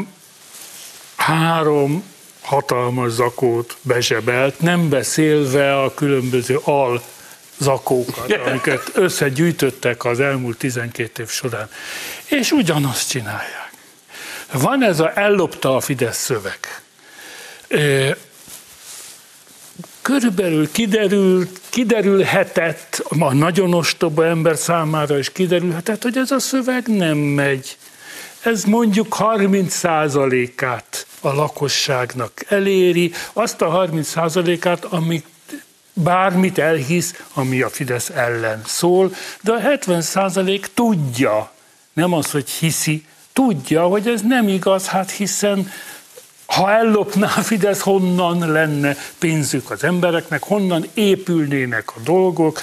három 1.16 2.04
hatalmas 2.42 3.12
zakót 3.12 3.78
bezsebelt, 3.82 4.60
nem 4.60 4.90
beszélve 4.90 5.82
a 5.82 5.94
különböző 5.94 6.60
al 6.64 7.02
zakókat, 7.58 8.32
amiket 8.46 8.92
összegyűjtöttek 8.94 10.06
az 10.06 10.20
elmúlt 10.20 10.58
12 10.58 11.24
év 11.24 11.30
során. 11.30 11.70
És 12.26 12.52
ugyanazt 12.52 13.10
csinálják. 13.10 13.71
Van 14.52 14.84
ez 14.84 15.00
a 15.00 15.12
ellopta 15.20 15.76
a 15.76 15.80
Fidesz 15.80 16.18
szöveg. 16.18 16.60
Körülbelül 20.02 20.72
kiderült, 20.72 21.60
kiderülhetett, 21.70 23.04
a 23.20 23.34
nagyon 23.34 23.74
ostoba 23.74 24.26
ember 24.26 24.58
számára 24.58 25.18
is 25.18 25.32
kiderülhetett, 25.32 26.04
hogy 26.04 26.18
ez 26.18 26.32
a 26.32 26.40
szöveg 26.40 26.88
nem 26.88 27.18
megy. 27.18 27.78
Ez 28.42 28.64
mondjuk 28.64 29.16
30%-át 29.20 31.08
a 31.22 31.34
lakosságnak 31.34 32.32
eléri, 32.48 33.14
azt 33.34 33.62
a 33.62 33.90
30%-át, 33.92 34.86
amit 34.86 35.26
bármit 35.94 36.58
elhisz, 36.58 37.24
ami 37.34 37.62
a 37.62 37.70
Fidesz 37.70 38.10
ellen 38.10 38.62
szól, 38.66 39.16
de 39.42 39.52
a 39.52 39.60
70% 39.60 40.66
tudja, 40.74 41.52
nem 41.94 42.14
az, 42.14 42.32
hogy 42.32 42.50
hiszi, 42.50 43.06
tudja, 43.34 43.84
hogy 43.84 44.08
ez 44.08 44.22
nem 44.22 44.48
igaz, 44.48 44.88
hát 44.88 45.12
hiszen 45.12 45.72
ha 46.46 46.72
ellopná 46.72 47.28
a 47.38 47.42
Fidesz, 47.42 47.80
honnan 47.80 48.52
lenne 48.52 48.96
pénzük 49.20 49.72
az 49.72 49.84
embereknek, 49.84 50.44
honnan 50.44 50.86
épülnének 50.94 51.96
a 51.96 52.00
dolgok, 52.04 52.62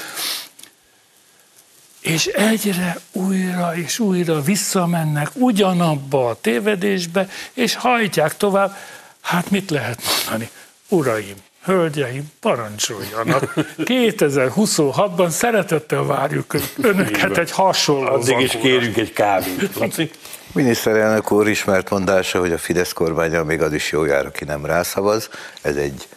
és 2.00 2.26
egyre 2.26 2.98
újra 3.12 3.76
és 3.76 3.98
újra 3.98 4.40
visszamennek 4.40 5.30
ugyanabba 5.34 6.28
a 6.28 6.40
tévedésbe, 6.40 7.28
és 7.52 7.74
hajtják 7.74 8.36
tovább. 8.36 8.76
Hát 9.20 9.50
mit 9.50 9.70
lehet 9.70 10.02
mondani? 10.16 10.50
Uraim, 10.88 11.36
hölgyeim, 11.62 12.32
parancsoljanak. 12.40 13.54
2026-ban 13.78 15.28
szeretettel 15.28 16.02
várjuk 16.02 16.54
önöket 16.76 17.38
egy 17.38 17.50
hasonló 17.50 18.12
Addig 18.12 18.38
is 18.38 18.50
kérjünk 18.50 18.96
egy 18.96 19.12
kávét. 19.12 20.10
Miniszterelnök 20.52 21.32
úr 21.32 21.48
ismert 21.48 21.90
mondása, 21.90 22.40
hogy 22.40 22.52
a 22.52 22.58
Fidesz 22.58 22.92
kormánya 22.92 23.44
még 23.44 23.62
az 23.62 23.72
is 23.72 23.92
jó 23.92 24.04
jár, 24.04 24.26
aki 24.26 24.44
nem 24.44 24.64
rászavaz. 24.66 25.28
Ez 25.62 25.76
egy 25.76 26.08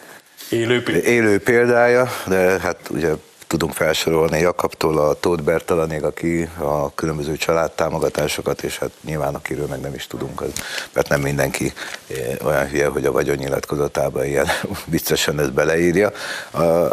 élő, 0.50 0.82
élő 1.04 1.38
példája, 1.38 2.08
de 2.26 2.58
hát 2.60 2.76
ugye 2.90 3.12
tudunk 3.52 3.72
felsorolni 3.72 4.38
Jakabtól 4.38 4.98
a 4.98 5.14
Tóth 5.14 5.42
Bertalanig, 5.42 6.02
aki 6.02 6.48
a 6.58 6.94
különböző 6.94 7.36
családtámogatásokat, 7.36 8.62
és 8.62 8.78
hát 8.78 8.90
nyilván 9.04 9.34
akiről 9.34 9.66
meg 9.66 9.80
nem 9.80 9.94
is 9.94 10.06
tudunk, 10.06 10.40
az, 10.40 10.52
mert 10.92 11.08
nem 11.08 11.20
mindenki 11.20 11.72
eh, 12.06 12.46
olyan 12.46 12.68
hülye, 12.68 12.86
hogy 12.86 13.06
a 13.06 13.12
vagyonnyilatkozatában 13.12 14.24
ilyen 14.24 14.46
viccesen 14.84 15.40
ezt 15.40 15.52
beleírja. 15.52 16.12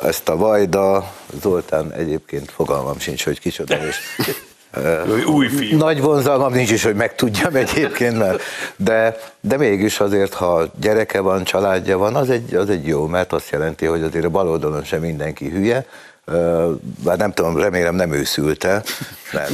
Ezt 0.03 0.29
a 0.29 0.35
Vajda, 0.35 1.13
Zoltán 1.41 1.91
egyébként 1.93 2.51
fogalmam 2.51 2.99
sincs, 2.99 3.23
hogy 3.23 3.39
kicsoda, 3.39 3.85
és 3.85 3.97
új 5.27 5.47
fiú. 5.47 5.77
Nagy 5.77 6.01
vonzalmam 6.01 6.53
nincs 6.53 6.71
is, 6.71 6.83
hogy 6.83 6.95
megtudjam 6.95 7.55
egyébként, 7.55 8.17
mert, 8.17 8.41
de, 8.75 9.17
de 9.41 9.57
mégis 9.57 9.99
azért, 9.99 10.33
ha 10.33 10.65
gyereke 10.79 11.19
van, 11.19 11.43
családja 11.43 11.97
van, 11.97 12.15
az 12.15 12.29
egy, 12.29 12.55
az 12.55 12.69
egy 12.69 12.87
jó, 12.87 13.05
mert 13.05 13.33
azt 13.33 13.49
jelenti, 13.49 13.85
hogy 13.85 14.03
azért 14.03 14.25
a 14.25 14.29
bal 14.29 14.49
oldalon 14.49 14.83
sem 14.83 15.01
mindenki 15.01 15.49
hülye, 15.49 15.85
bár 17.03 17.17
nem 17.17 17.31
tudom, 17.31 17.57
remélem 17.57 17.95
nem 17.95 18.13
őszülte, 18.13 18.83
nem, 19.31 19.45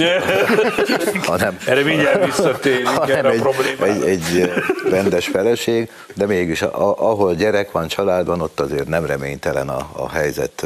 hanem, 1.32 1.57
Erre 1.66 1.84
mindjárt 1.84 2.26
visszatérünk 2.26 2.88
hanem 2.88 3.26
egy, 3.26 3.41
egy, 3.80 4.03
egy 4.03 4.51
rendes 4.89 5.28
feleség, 5.28 5.89
de 6.13 6.26
mégis 6.26 6.61
ahol 6.61 7.34
gyerek 7.34 7.72
van, 7.72 7.88
család 7.88 8.26
van, 8.26 8.41
ott 8.41 8.59
azért 8.59 8.88
nem 8.88 9.05
reménytelen 9.05 9.70
a, 9.70 9.89
a 9.91 10.09
helyzet 10.09 10.66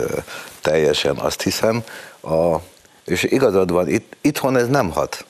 teljesen, 0.61 1.15
azt 1.15 1.41
hiszem. 1.41 1.83
A, 2.21 2.55
és 3.09 3.23
igazad 3.23 3.71
van, 3.71 3.89
itt, 3.89 4.15
itthon 4.21 4.57
ez 4.57 4.67
nem 4.67 4.89
hat. 4.89 5.25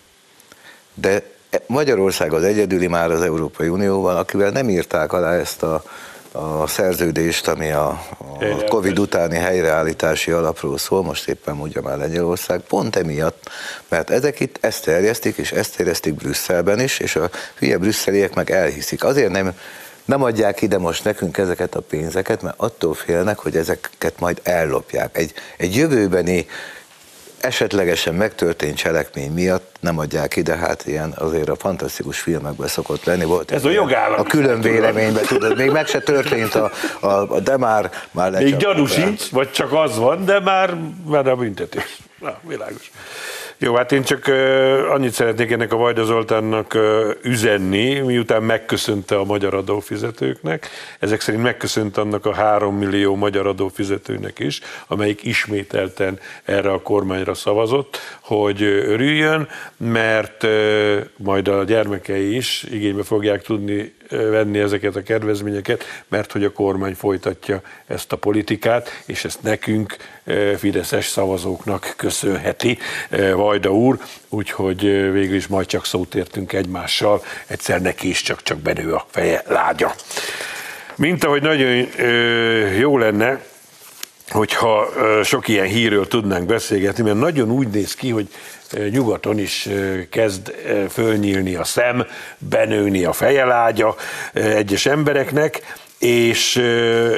De 0.93 1.23
Magyarország 1.65 2.33
az 2.33 2.43
egyedüli 2.43 2.87
már 2.87 3.11
az 3.11 3.21
Európai 3.21 3.67
Unióban, 3.67 4.15
akivel 4.15 4.49
nem 4.49 4.69
írták 4.69 5.13
alá 5.13 5.33
ezt 5.33 5.63
a, 5.63 5.83
a 6.31 6.67
szerződést, 6.67 7.47
ami 7.47 7.71
a, 7.71 7.87
a 8.17 8.63
Covid 8.67 8.99
utáni 8.99 9.35
helyreállítási 9.35 10.31
alapról 10.31 10.77
szól, 10.77 11.03
most 11.03 11.29
éppen 11.29 11.55
mondja 11.55 11.81
már 11.81 11.97
Lengyelország, 11.97 12.59
pont 12.59 12.95
emiatt, 12.95 13.49
mert 13.87 14.09
ezek 14.09 14.39
itt 14.39 14.57
ezt 14.61 14.83
terjesztik, 14.83 15.37
és 15.37 15.51
ezt 15.51 15.75
terjesztik 15.75 16.13
Brüsszelben 16.13 16.79
is, 16.79 16.99
és 16.99 17.15
a 17.15 17.29
hülye 17.59 17.77
brüsszeliek 17.77 18.33
meg 18.33 18.51
elhiszik. 18.51 19.03
Azért 19.03 19.31
nem 19.31 19.53
nem 20.09 20.23
adják 20.23 20.61
ide 20.61 20.77
most 20.77 21.03
nekünk 21.03 21.37
ezeket 21.37 21.75
a 21.75 21.81
pénzeket, 21.81 22.41
mert 22.41 22.59
attól 22.59 22.93
félnek, 22.93 23.39
hogy 23.39 23.55
ezeket 23.55 24.19
majd 24.19 24.39
ellopják. 24.43 25.17
Egy, 25.17 25.33
egy 25.57 25.75
jövőbeni 25.75 26.47
esetlegesen 27.41 28.13
megtörtént 28.13 28.77
cselekmény 28.77 29.31
miatt 29.31 29.75
nem 29.79 29.97
adják 29.97 30.35
ide, 30.35 30.55
hát 30.55 30.85
ilyen 30.85 31.13
azért 31.17 31.49
a 31.49 31.55
fantasztikus 31.55 32.19
filmekben 32.19 32.67
szokott 32.67 33.03
lenni. 33.03 33.23
Volt 33.23 33.51
Ez 33.51 33.65
a 33.65 33.69
jogállam. 33.69 34.19
A 34.19 34.23
külön 34.23 34.61
véleményben, 34.61 35.23
tudod, 35.25 35.57
még 35.57 35.71
meg 35.71 35.87
se 35.87 35.99
történt, 35.99 36.55
a, 36.55 36.71
a, 36.99 37.07
a 37.07 37.39
de 37.39 37.57
már, 37.57 37.91
már 38.11 38.31
Még 38.31 38.57
gyanú 38.57 38.85
sincs, 38.85 39.29
vagy 39.29 39.51
csak 39.51 39.73
az 39.73 39.97
van, 39.97 40.25
de 40.25 40.39
már, 40.39 40.77
már 41.05 41.27
a 41.27 41.35
büntetés. 41.35 41.97
Na, 42.19 42.39
világos. 42.47 42.91
Jó, 43.61 43.75
hát 43.75 43.91
én 43.91 44.03
csak 44.03 44.27
annyit 44.89 45.11
szeretnék 45.11 45.51
ennek 45.51 45.73
a 45.73 45.77
Vajda 45.77 46.03
Zoltánnak 46.03 46.77
üzenni, 47.21 47.99
miután 47.99 48.43
megköszönte 48.43 49.15
a 49.15 49.23
magyar 49.23 49.53
adófizetőknek. 49.53 50.69
Ezek 50.99 51.21
szerint 51.21 51.43
megköszönt 51.43 51.97
annak 51.97 52.25
a 52.25 52.33
három 52.33 52.77
millió 52.77 53.15
magyar 53.15 53.47
adófizetőnek 53.47 54.39
is, 54.39 54.59
amelyik 54.87 55.23
ismételten 55.23 56.19
erre 56.43 56.71
a 56.71 56.81
kormányra 56.81 57.33
szavazott, 57.33 57.97
hogy 58.19 58.61
örüljön, 58.63 59.47
mert 59.77 60.47
majd 61.17 61.47
a 61.47 61.63
gyermekei 61.63 62.35
is 62.35 62.63
igénybe 62.71 63.03
fogják 63.03 63.41
tudni 63.41 63.93
venni 64.09 64.59
ezeket 64.59 64.95
a 64.95 65.03
kedvezményeket, 65.03 65.83
mert 66.07 66.31
hogy 66.31 66.43
a 66.43 66.51
kormány 66.51 66.95
folytatja 66.95 67.61
ezt 67.87 68.11
a 68.11 68.15
politikát, 68.15 69.03
és 69.05 69.25
ezt 69.25 69.41
nekünk, 69.41 69.95
fideszes 70.57 71.07
szavazóknak 71.07 71.93
köszönheti 71.97 72.77
Vajda 73.33 73.73
úr, 73.73 73.97
úgyhogy 74.29 74.81
végül 75.11 75.35
is 75.35 75.47
majd 75.47 75.65
csak 75.65 75.85
szót 75.85 76.15
értünk 76.15 76.53
egymással, 76.53 77.23
egyszer 77.47 77.81
neki 77.81 78.09
is 78.09 78.21
csak-csak 78.21 78.57
benő 78.59 78.93
a 78.93 79.05
feje 79.09 79.43
lágya. 79.47 79.93
Mint 80.95 81.23
ahogy 81.23 81.41
nagyon 81.41 81.87
jó 82.77 82.97
lenne, 82.97 83.41
hogyha 84.29 84.89
sok 85.23 85.47
ilyen 85.47 85.65
hírről 85.65 86.07
tudnánk 86.07 86.45
beszélgetni, 86.45 87.03
mert 87.03 87.19
nagyon 87.19 87.51
úgy 87.51 87.67
néz 87.67 87.95
ki, 87.95 88.09
hogy 88.09 88.27
nyugaton 88.89 89.39
is 89.39 89.69
kezd 90.09 90.53
fölnyílni 90.89 91.55
a 91.55 91.63
szem, 91.63 92.05
benőni 92.37 93.03
a 93.03 93.13
fejelágya 93.13 93.95
egyes 94.33 94.85
embereknek, 94.85 95.61
és 95.99 96.55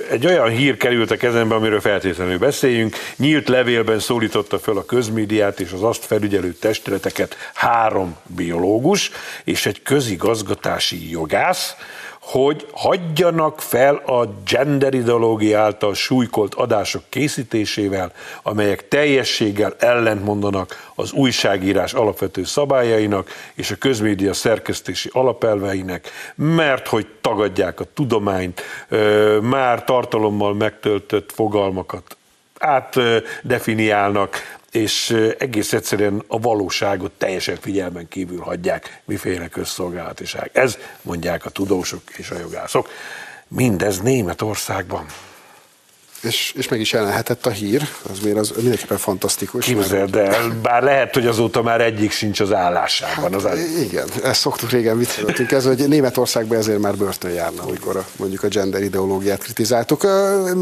egy 0.10 0.26
olyan 0.26 0.50
hír 0.50 0.78
került 0.78 1.12
a 1.12 1.18
kezembe, 1.18 1.56
amiről 1.56 1.82
feltétlenül 1.82 2.38
beszéljünk. 2.38 2.96
Nyílt 3.16 3.48
levélben 3.48 4.00
szólította 4.00 4.60
fel 4.60 4.78
a 4.78 4.86
közmédiát 4.86 5.60
és 5.60 5.72
az 5.72 5.84
azt 5.84 6.06
felügyelő 6.06 6.54
testületeket 6.54 7.36
három 7.54 8.18
biológus 8.28 9.12
és 9.44 9.66
egy 9.66 9.82
közigazgatási 9.82 11.10
jogász, 11.12 11.76
hogy 12.22 12.68
hagyjanak 12.72 13.62
fel 13.62 13.96
a 13.96 14.26
gender 14.48 14.94
ideológia 14.94 15.60
által 15.60 15.94
súlykolt 15.94 16.54
adások 16.54 17.04
készítésével, 17.10 18.12
amelyek 18.44 18.88
teljességgel 18.88 19.76
ellentmondanak 19.80 20.92
az 20.96 21.12
újságírás 21.12 21.94
alapvető 21.94 22.44
szabályainak 22.44 23.30
és 23.54 23.72
a 23.72 23.76
közmédia 23.76 24.34
szerkesztési 24.34 25.10
alapelveinek, 25.14 26.10
mert 26.36 26.88
hogy 26.88 27.08
tagadják 27.22 27.80
a 27.80 27.86
tudományt, 27.94 28.62
már 29.42 29.84
tartalommal 29.84 30.54
megtöltött 30.54 31.32
fogalmakat. 31.32 32.18
Átdefiniálnak, 32.60 34.60
és 34.72 35.18
egész 35.38 35.74
egyszerűen 35.74 36.24
a 36.28 36.40
valóságot 36.40 37.12
teljesen 37.12 37.56
figyelmen 37.56 38.08
kívül 38.08 38.40
hagyják, 38.40 39.02
miféle 39.06 39.48
közszolgálatiság. 39.48 40.50
Ez 40.54 40.78
mondják 41.02 41.46
a 41.46 41.50
tudósok 41.50 42.02
és 42.18 42.30
a 42.30 42.40
jogászok. 42.40 42.90
Mindez 43.48 44.02
Németországban. 44.02 45.06
És, 46.22 46.54
és 46.58 46.68
meg 46.68 46.80
is 46.80 46.92
jelenhetett 46.92 47.46
a 47.46 47.50
hír, 47.50 47.88
az 48.12 48.20
miért 48.20 48.38
az 48.38 48.52
mindenképpen 48.56 48.98
fantasztikus. 48.98 49.66
Képzeld 49.66 50.16
el, 50.16 50.50
bár 50.62 50.84
lehet, 50.84 51.14
hogy 51.14 51.28
azóta 51.28 51.62
már 51.62 51.82
egyik 51.82 52.12
sincs 52.12 52.40
az 52.40 52.54
állásában. 52.54 53.32
Hát, 53.32 53.44
az 53.44 53.60
igen, 53.80 54.08
ezt 54.24 54.40
szoktuk 54.40 54.70
régen 54.70 54.98
vicceltünk 54.98 55.52
ez, 55.52 55.66
hogy 55.66 55.88
Németországban 55.88 56.58
ezért 56.58 56.80
már 56.80 56.96
börtön 56.96 57.32
járna, 57.32 57.64
amikor 57.64 57.96
a, 57.96 58.06
mondjuk 58.16 58.44
a 58.44 58.48
gender 58.48 58.82
ideológiát 58.82 59.44
kritizáltuk. 59.44 60.04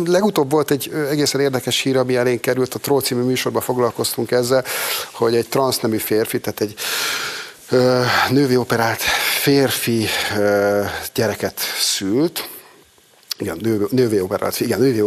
Legutóbb 0.06 0.52
volt 0.52 0.72
egy 0.72 0.92
egészen 1.10 1.42
érdekes 1.42 1.82
hír, 1.82 1.98
ami 1.98 2.16
elén 2.16 2.40
került, 2.40 2.74
a 2.74 2.80
Tró 2.80 3.00
című 3.00 3.22
műsorban 3.22 3.62
foglalkoztunk 3.62 4.32
ezzel, 4.32 4.64
hogy 5.12 5.36
egy 5.36 5.48
transznemű 5.50 5.98
férfi, 5.98 6.40
tehát 6.40 6.62
egy 6.62 6.76
nővi 8.30 8.58
operált 8.58 9.02
férfi 9.42 10.08
gyereket 11.14 11.60
szült, 11.80 12.48
igen, 13.40 13.58
nő, 13.62 13.88
nővé 13.90 14.20
operált, 14.20 14.60
igen, 14.60 14.80
nővé 14.80 15.02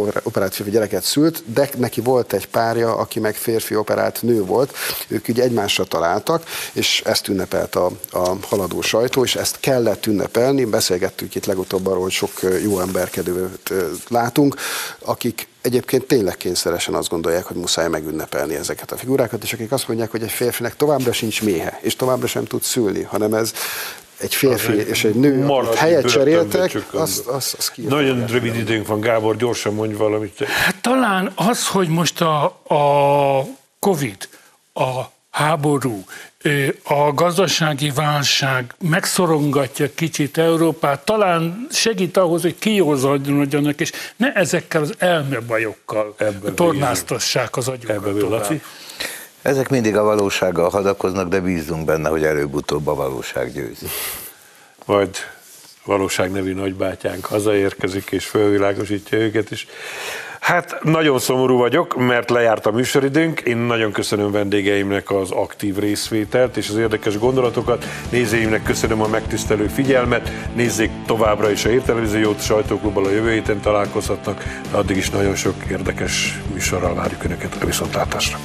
férfi 0.53 0.71
gyereket 0.71 1.03
szült, 1.03 1.43
de 1.45 1.69
neki 1.77 2.01
volt 2.01 2.33
egy 2.33 2.47
párja, 2.47 2.95
aki 2.95 3.19
meg 3.19 3.35
férfi 3.35 3.75
operált 3.75 4.21
nő 4.21 4.45
volt. 4.45 4.75
Ők 5.07 5.27
ugye 5.27 5.43
egymásra 5.43 5.83
találtak, 5.83 6.43
és 6.73 7.01
ezt 7.05 7.27
ünnepelt 7.27 7.75
a, 7.75 7.91
a 8.11 8.35
haladó 8.41 8.81
sajtó, 8.81 9.23
és 9.23 9.35
ezt 9.35 9.59
kellett 9.59 10.05
ünnepelni. 10.05 10.65
Beszélgettünk 10.65 11.35
itt 11.35 11.45
legutóbb 11.45 11.87
arról, 11.87 12.01
hogy 12.01 12.11
sok 12.11 12.31
jó 12.63 12.79
emberkedőt 12.79 13.73
látunk, 14.07 14.55
akik 14.99 15.47
egyébként 15.61 16.05
tényleg 16.05 16.37
kényszeresen 16.37 16.93
azt 16.93 17.09
gondolják, 17.09 17.45
hogy 17.45 17.57
muszáj 17.57 17.87
megünnepelni 17.87 18.55
ezeket 18.55 18.91
a 18.91 18.97
figurákat, 18.97 19.43
és 19.43 19.53
akik 19.53 19.71
azt 19.71 19.87
mondják, 19.87 20.11
hogy 20.11 20.23
egy 20.23 20.31
férfinek 20.31 20.75
továbbra 20.75 21.11
sincs 21.11 21.41
méhe, 21.41 21.79
és 21.81 21.95
továbbra 21.95 22.27
sem 22.27 22.45
tud 22.45 22.63
szülni, 22.63 23.01
hanem 23.01 23.33
ez 23.33 23.53
egy 24.23 24.35
férfi 24.35 24.71
az 24.71 24.87
és 24.87 25.03
egy 25.03 25.15
nő, 25.15 25.47
akit 25.47 25.73
helyet 25.73 26.09
cseréltek, 26.09 26.75
azt, 26.91 27.27
azt, 27.27 27.53
azt 27.53 27.71
Nagyon 27.75 28.25
rövid 28.27 28.55
időnk 28.55 28.87
van, 28.87 28.99
Gábor, 28.99 29.35
gyorsan 29.35 29.73
mondj 29.73 29.95
valamit. 29.95 30.43
Hát 30.43 30.75
talán 30.81 31.31
az, 31.35 31.67
hogy 31.67 31.87
most 31.87 32.21
a, 32.21 32.43
a 32.67 33.45
Covid 33.79 34.29
a 34.73 35.01
háború, 35.29 36.03
a 36.83 37.13
gazdasági 37.13 37.91
válság 37.95 38.75
megszorongatja 38.89 39.93
kicsit 39.93 40.37
Európát, 40.37 41.05
talán 41.05 41.67
segít 41.71 42.17
ahhoz, 42.17 42.41
hogy 42.41 42.55
kiózadjanak, 42.59 43.79
és 43.79 43.91
ne 44.15 44.33
ezekkel 44.33 44.81
az 44.81 44.93
elmebajokkal 44.97 46.15
tornáztassák 46.55 47.57
az 47.57 47.67
agyukat 47.67 48.53
Ezek 49.43 49.69
mindig 49.69 49.97
a 49.97 50.03
valósággal 50.03 50.69
hadakoznak, 50.69 51.29
de 51.29 51.39
bízunk 51.39 51.85
benne, 51.85 52.09
hogy 52.09 52.23
előbb-utóbb 52.23 52.87
a 52.87 52.95
valóság 52.95 53.53
győz. 53.53 53.79
Vagy 54.85 55.09
valóság 55.85 56.31
nevű 56.31 56.53
nagybátyánk 56.53 57.25
hazaérkezik 57.25 58.11
és 58.11 58.25
fölvilágosítja 58.25 59.17
őket 59.17 59.51
is. 59.51 59.67
Hát 60.39 60.83
nagyon 60.83 61.19
szomorú 61.19 61.57
vagyok, 61.57 61.95
mert 61.95 62.29
lejárt 62.29 62.65
a 62.65 62.71
műsoridőnk. 62.71 63.39
Én 63.39 63.57
nagyon 63.57 63.91
köszönöm 63.91 64.31
vendégeimnek 64.31 65.11
az 65.11 65.31
aktív 65.31 65.77
részvételt 65.77 66.57
és 66.57 66.69
az 66.69 66.75
érdekes 66.75 67.17
gondolatokat. 67.17 67.85
Nézőimnek 68.09 68.63
köszönöm 68.63 69.01
a 69.01 69.07
megtisztelő 69.07 69.67
figyelmet. 69.67 70.31
Nézzék 70.55 70.89
továbbra 71.05 71.51
is 71.51 71.65
a 71.65 71.69
Értelevíziót, 71.69 72.41
sajtóklubban 72.41 73.05
a 73.05 73.09
jövő 73.09 73.31
héten 73.31 73.61
találkozhatnak. 73.61 74.43
Addig 74.71 74.97
is 74.97 75.09
nagyon 75.09 75.35
sok 75.35 75.55
érdekes 75.71 76.41
műsorral 76.53 76.95
várjuk 76.95 77.23
Önöket 77.23 77.57
a 77.61 77.65
viszontlátásra. 77.65 78.37